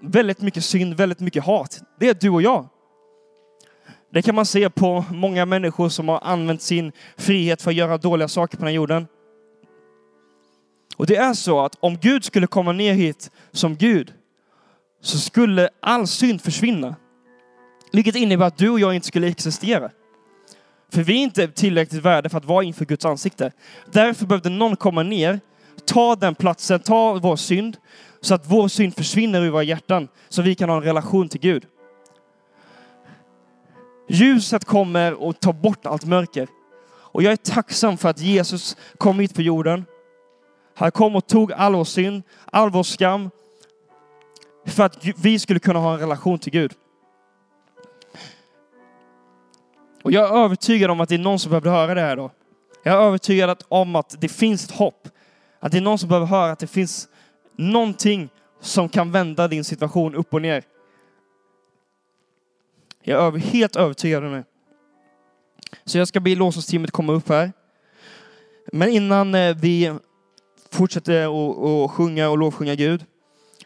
väldigt 0.01 0.41
mycket 0.41 0.65
synd, 0.65 0.95
väldigt 0.95 1.21
mycket 1.21 1.45
hat, 1.45 1.83
det 2.01 2.09
är 2.09 2.15
du 2.15 2.31
och 2.31 2.43
jag. 2.43 2.69
Det 4.13 4.23
kan 4.23 4.35
man 4.35 4.47
se 4.47 4.71
på 4.71 5.05
många 5.11 5.47
människor 5.47 5.89
som 5.89 6.09
har 6.09 6.21
använt 6.23 6.63
sin 6.63 6.93
frihet 7.17 7.63
för 7.63 7.71
att 7.71 7.77
göra 7.77 7.99
dåliga 7.99 8.29
saker 8.29 8.57
på 8.57 8.61
den 8.61 8.69
här 8.69 8.75
jorden. 8.75 9.07
Och 10.97 11.07
det 11.07 11.17
är 11.17 11.35
så 11.35 11.61
att 11.61 11.77
om 11.81 11.99
Gud 11.99 12.25
skulle 12.25 12.47
komma 12.47 12.73
ner 12.73 12.95
hit 12.95 13.31
som 13.53 13.77
Gud 13.77 14.13
så 15.01 15.19
skulle 15.19 15.69
all 15.81 16.07
synd 16.07 16.43
försvinna. 16.43 16.97
Vilket 17.95 18.17
innebär 18.17 18.47
att 18.47 18.59
du 18.59 18.71
och 18.71 18.81
jag 18.81 18.95
inte 18.95 19.07
skulle 19.07 19.29
existera. 19.29 19.91
För 20.93 21.03
vi 21.03 21.13
är 21.13 21.23
inte 21.23 21.49
tillräckligt 21.49 22.03
värda 22.03 22.29
för 22.29 22.39
att 22.39 22.45
vara 22.45 22.65
inför 22.65 22.85
Guds 22.85 23.05
ansikte. 23.05 23.53
Därför 23.93 24.27
behövde 24.27 24.49
någon 24.49 24.77
komma 24.77 25.03
ner, 25.03 25.41
ta 25.87 26.17
den 26.17 26.35
platsen, 26.35 26.81
ta 26.81 27.15
vår 27.15 27.37
synd, 27.37 27.77
så 28.21 28.35
att 28.35 28.47
vår 28.47 28.69
synd 28.69 28.95
försvinner 28.95 29.43
ur 29.43 29.51
våra 29.51 29.63
hjärtan, 29.63 30.09
så 30.29 30.43
vi 30.43 30.55
kan 30.55 30.69
ha 30.69 30.77
en 30.77 30.83
relation 30.83 31.29
till 31.29 31.41
Gud. 31.41 31.67
Ljuset 34.09 34.65
kommer 34.65 35.15
och 35.23 35.41
tar 35.41 35.53
bort 35.53 35.87
allt 35.87 36.05
mörker. 36.05 36.49
Och 36.87 37.23
jag 37.23 37.33
är 37.33 37.37
tacksam 37.37 37.99
för 37.99 38.09
att 38.09 38.21
Jesus 38.21 38.77
kom 38.99 39.21
hit 39.21 39.35
på 39.35 39.43
jorden. 39.43 39.85
Han 40.75 40.91
kom 40.91 41.17
och 41.17 41.27
tog 41.27 41.53
all 41.53 41.75
vår 41.75 41.85
synd, 41.85 42.23
all 42.45 42.71
vår 42.71 42.83
skam, 42.83 43.31
för 44.67 44.83
att 44.83 45.07
vi 45.17 45.39
skulle 45.39 45.61
kunna 45.61 45.79
ha 45.79 45.95
en 45.95 46.01
relation 46.01 46.39
till 46.39 46.53
Gud. 46.53 46.73
Och 50.05 50.13
jag 50.13 50.29
är 50.29 50.45
övertygad 50.45 50.91
om 50.91 51.01
att 51.01 51.09
det 51.09 51.15
är 51.15 51.19
någon 51.19 51.39
som 51.39 51.51
behöver 51.51 51.71
höra 51.71 51.95
det 51.95 52.01
här 52.01 52.17
då. 52.17 52.31
Jag 52.83 52.95
är 52.95 52.99
övertygad 52.99 53.63
om 53.69 53.97
att 53.97 54.21
det 54.21 54.29
finns 54.29 54.65
ett 54.65 54.71
hopp. 54.71 55.09
Att 55.61 55.73
det 55.73 55.79
är 55.79 55.83
någon 55.83 55.99
som 55.99 56.09
behöver 56.09 56.27
höra 56.27 56.53
att 56.53 56.59
det 56.59 56.67
finns 56.67 57.09
någonting 57.59 58.29
som 58.61 58.89
kan 58.89 59.13
vända 59.13 59.49
din 59.49 59.65
situation 59.65 60.15
upp 60.15 60.35
och 60.35 60.43
ner. 60.43 60.65
Jag 63.03 63.35
är 63.35 63.39
helt 63.39 63.77
övertygad 63.77 64.25
om 64.25 64.33
det. 64.33 64.45
Så 65.85 65.99
jag 65.99 66.09
ska 66.09 66.21
be 66.21 66.35
låtsasteamet 66.35 66.91
komma 66.91 67.13
upp 67.13 67.29
här. 67.29 67.53
Men 68.73 68.89
innan 68.89 69.35
eh, 69.35 69.57
vi 69.57 69.95
fortsätter 70.71 71.25
att 71.85 71.91
sjunga 71.91 72.29
och 72.29 72.39
lovsjunga 72.39 72.75
Gud 72.75 73.05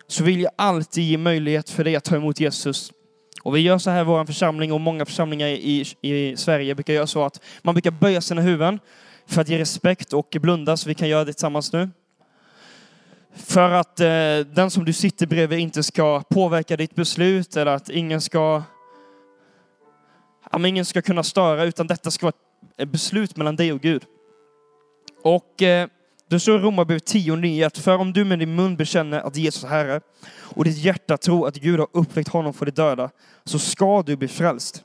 så 0.06 0.24
vill 0.24 0.40
jag 0.40 0.52
alltid 0.56 1.04
ge 1.04 1.18
möjlighet 1.18 1.70
för 1.70 1.84
dig 1.84 1.96
att 1.96 2.04
ta 2.04 2.16
emot 2.16 2.40
Jesus. 2.40 2.92
Och 3.42 3.56
vi 3.56 3.60
gör 3.60 3.78
så 3.78 3.90
här 3.90 4.00
i 4.00 4.04
vår 4.04 4.24
församling 4.24 4.72
och 4.72 4.80
många 4.80 5.04
församlingar 5.04 5.46
i, 5.48 5.84
i 6.00 6.36
Sverige 6.36 6.74
brukar 6.74 6.92
göra 6.92 7.06
så 7.06 7.24
att 7.24 7.40
man 7.62 7.74
brukar 7.74 7.90
böja 7.90 8.20
sina 8.20 8.40
huvuden 8.40 8.80
för 9.26 9.40
att 9.40 9.48
ge 9.48 9.58
respekt 9.58 10.12
och 10.12 10.36
blunda 10.40 10.76
så 10.76 10.88
vi 10.88 10.94
kan 10.94 11.08
göra 11.08 11.24
det 11.24 11.32
tillsammans 11.32 11.72
nu. 11.72 11.90
För 13.34 13.70
att 13.70 14.00
eh, 14.00 14.06
den 14.54 14.70
som 14.70 14.84
du 14.84 14.92
sitter 14.92 15.26
bredvid 15.26 15.58
inte 15.58 15.82
ska 15.82 16.22
påverka 16.30 16.76
ditt 16.76 16.94
beslut 16.94 17.56
eller 17.56 17.72
att 17.72 17.88
ingen 17.88 18.20
ska 18.20 18.62
ingen 20.66 20.84
ska 20.84 21.02
kunna 21.02 21.22
störa, 21.22 21.64
utan 21.64 21.86
detta 21.86 22.10
ska 22.10 22.26
vara 22.26 22.36
ett 22.76 22.88
beslut 22.88 23.36
mellan 23.36 23.56
dig 23.56 23.72
och 23.72 23.80
Gud. 23.80 24.04
Och 25.22 25.62
eh, 25.62 25.88
det 26.28 26.40
står 26.40 26.56
i 26.56 26.62
Romarbrevet 26.62 27.04
10 27.04 27.32
och 27.32 27.38
9 27.38 27.66
att 27.66 27.78
för 27.78 27.96
om 27.96 28.12
du 28.12 28.24
med 28.24 28.38
din 28.38 28.54
mun 28.54 28.76
bekänner 28.76 29.20
att 29.20 29.36
Jesus 29.36 29.64
är 29.64 29.68
Herre 29.68 30.00
och 30.40 30.64
ditt 30.64 30.78
hjärta 30.78 31.16
tror 31.16 31.48
att 31.48 31.56
Gud 31.56 31.78
har 31.78 31.88
uppväckt 31.92 32.28
honom 32.28 32.54
för 32.54 32.66
de 32.66 32.72
döda, 32.72 33.10
så 33.44 33.58
ska 33.58 34.02
du 34.02 34.16
bli 34.16 34.28
frälst. 34.28 34.82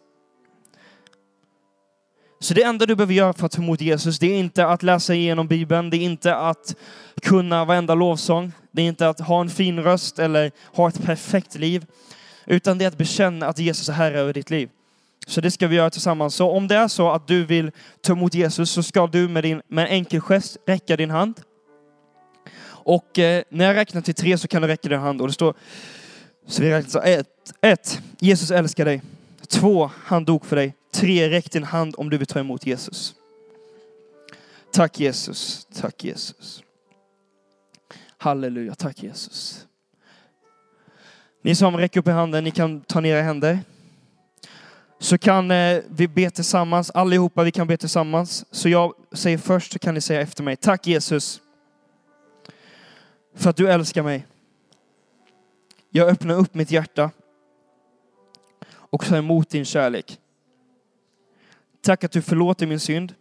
Så 2.39 2.53
det 2.53 2.63
enda 2.63 2.85
du 2.85 2.95
behöver 2.95 3.13
göra 3.13 3.33
för 3.33 3.45
att 3.45 3.51
ta 3.51 3.61
emot 3.61 3.81
Jesus, 3.81 4.19
det 4.19 4.27
är 4.27 4.39
inte 4.39 4.65
att 4.67 4.83
läsa 4.83 5.13
igenom 5.13 5.47
Bibeln, 5.47 5.89
det 5.89 5.97
är 5.97 6.01
inte 6.01 6.35
att 6.35 6.75
kunna 7.21 7.65
varenda 7.65 7.95
lovsång, 7.95 8.51
det 8.71 8.81
är 8.81 8.85
inte 8.85 9.09
att 9.09 9.19
ha 9.19 9.41
en 9.41 9.49
fin 9.49 9.83
röst 9.83 10.19
eller 10.19 10.51
ha 10.73 10.87
ett 10.87 11.03
perfekt 11.03 11.55
liv, 11.55 11.85
utan 12.45 12.77
det 12.77 12.85
är 12.85 12.87
att 12.87 12.97
bekänna 12.97 13.47
att 13.47 13.59
Jesus 13.59 13.89
är 13.89 13.93
Herre 13.93 14.19
över 14.19 14.33
ditt 14.33 14.49
liv. 14.49 14.69
Så 15.27 15.41
det 15.41 15.51
ska 15.51 15.67
vi 15.67 15.75
göra 15.75 15.89
tillsammans. 15.89 16.35
Så 16.35 16.49
om 16.49 16.67
det 16.67 16.75
är 16.75 16.87
så 16.87 17.11
att 17.11 17.27
du 17.27 17.45
vill 17.45 17.71
ta 18.01 18.13
emot 18.13 18.33
Jesus 18.33 18.71
så 18.71 18.83
ska 18.83 19.07
du 19.07 19.27
med, 19.27 19.43
din, 19.43 19.61
med 19.67 19.85
en 19.85 19.91
enkel 19.91 20.21
gest 20.21 20.57
räcka 20.65 20.97
din 20.97 21.09
hand. 21.09 21.41
Och 22.65 23.19
eh, 23.19 23.43
när 23.49 23.65
jag 23.65 23.75
räknar 23.75 24.01
till 24.01 24.13
tre 24.13 24.37
så 24.37 24.47
kan 24.47 24.61
du 24.61 24.67
räcka 24.67 24.89
din 24.89 24.99
hand 24.99 25.21
och 25.21 25.27
det 25.27 25.33
står 25.33 25.53
så 26.47 26.61
vi 26.61 26.71
räknar 26.71 26.89
så 26.89 26.99
ett, 26.99 27.53
ett, 27.61 28.01
Jesus 28.19 28.51
älskar 28.51 28.85
dig. 28.85 29.01
Två, 29.47 29.91
han 29.95 30.25
dog 30.25 30.45
för 30.45 30.55
dig. 30.55 30.75
Tre, 30.93 31.29
räck 31.29 31.51
din 31.51 31.63
hand 31.63 31.95
om 31.97 32.09
du 32.09 32.17
vill 32.17 32.27
ta 32.27 32.39
emot 32.39 32.65
Jesus. 32.65 33.15
Tack 34.73 34.99
Jesus, 34.99 35.67
tack 35.73 36.03
Jesus. 36.03 36.63
Halleluja, 38.17 38.75
tack 38.75 39.03
Jesus. 39.03 39.65
Ni 41.41 41.55
som 41.55 41.77
räcker 41.77 41.99
upp 41.99 42.07
i 42.07 42.11
handen, 42.11 42.43
ni 42.43 42.51
kan 42.51 42.81
ta 42.81 42.99
ner 42.99 43.15
era 43.15 43.21
händer 43.21 43.59
så 45.03 45.17
kan 45.17 45.51
eh, 45.51 45.83
vi 45.89 46.07
be 46.07 46.29
tillsammans, 46.29 46.91
allihopa 46.91 47.43
vi 47.43 47.51
kan 47.51 47.67
be 47.67 47.77
tillsammans. 47.77 48.45
Så 48.51 48.69
jag 48.69 48.93
säger 49.11 49.37
först 49.37 49.73
så 49.73 49.79
kan 49.79 49.93
ni 49.93 50.01
säga 50.01 50.21
efter 50.21 50.43
mig. 50.43 50.55
Tack 50.55 50.87
Jesus 50.87 51.41
för 53.35 53.49
att 53.49 53.55
du 53.55 53.69
älskar 53.69 54.03
mig. 54.03 54.25
Jag 55.89 56.09
öppnar 56.09 56.35
upp 56.35 56.53
mitt 56.53 56.71
hjärta 56.71 57.11
och 58.69 59.05
tar 59.05 59.17
emot 59.17 59.49
din 59.49 59.65
kärlek. 59.65 60.19
Tack 61.81 62.03
att 62.03 62.11
du 62.11 62.21
förlåter 62.21 62.67
min 62.67 62.79
synd 62.79 63.13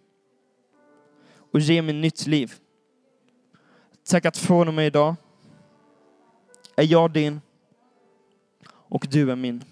och 1.52 1.60
ger 1.60 1.82
mig 1.82 1.94
nytt 1.94 2.26
liv. 2.26 2.54
Tack 4.08 4.24
att 4.24 4.36
från 4.36 4.68
och 4.68 4.74
med 4.74 4.86
idag 4.86 5.14
är 6.76 6.84
jag 6.84 7.10
din 7.10 7.40
och 8.68 9.06
du 9.10 9.30
är 9.30 9.36
min. 9.36 9.64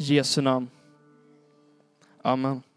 Jesu 0.00 0.40
namn. 0.40 0.70
Amen. 2.24 2.69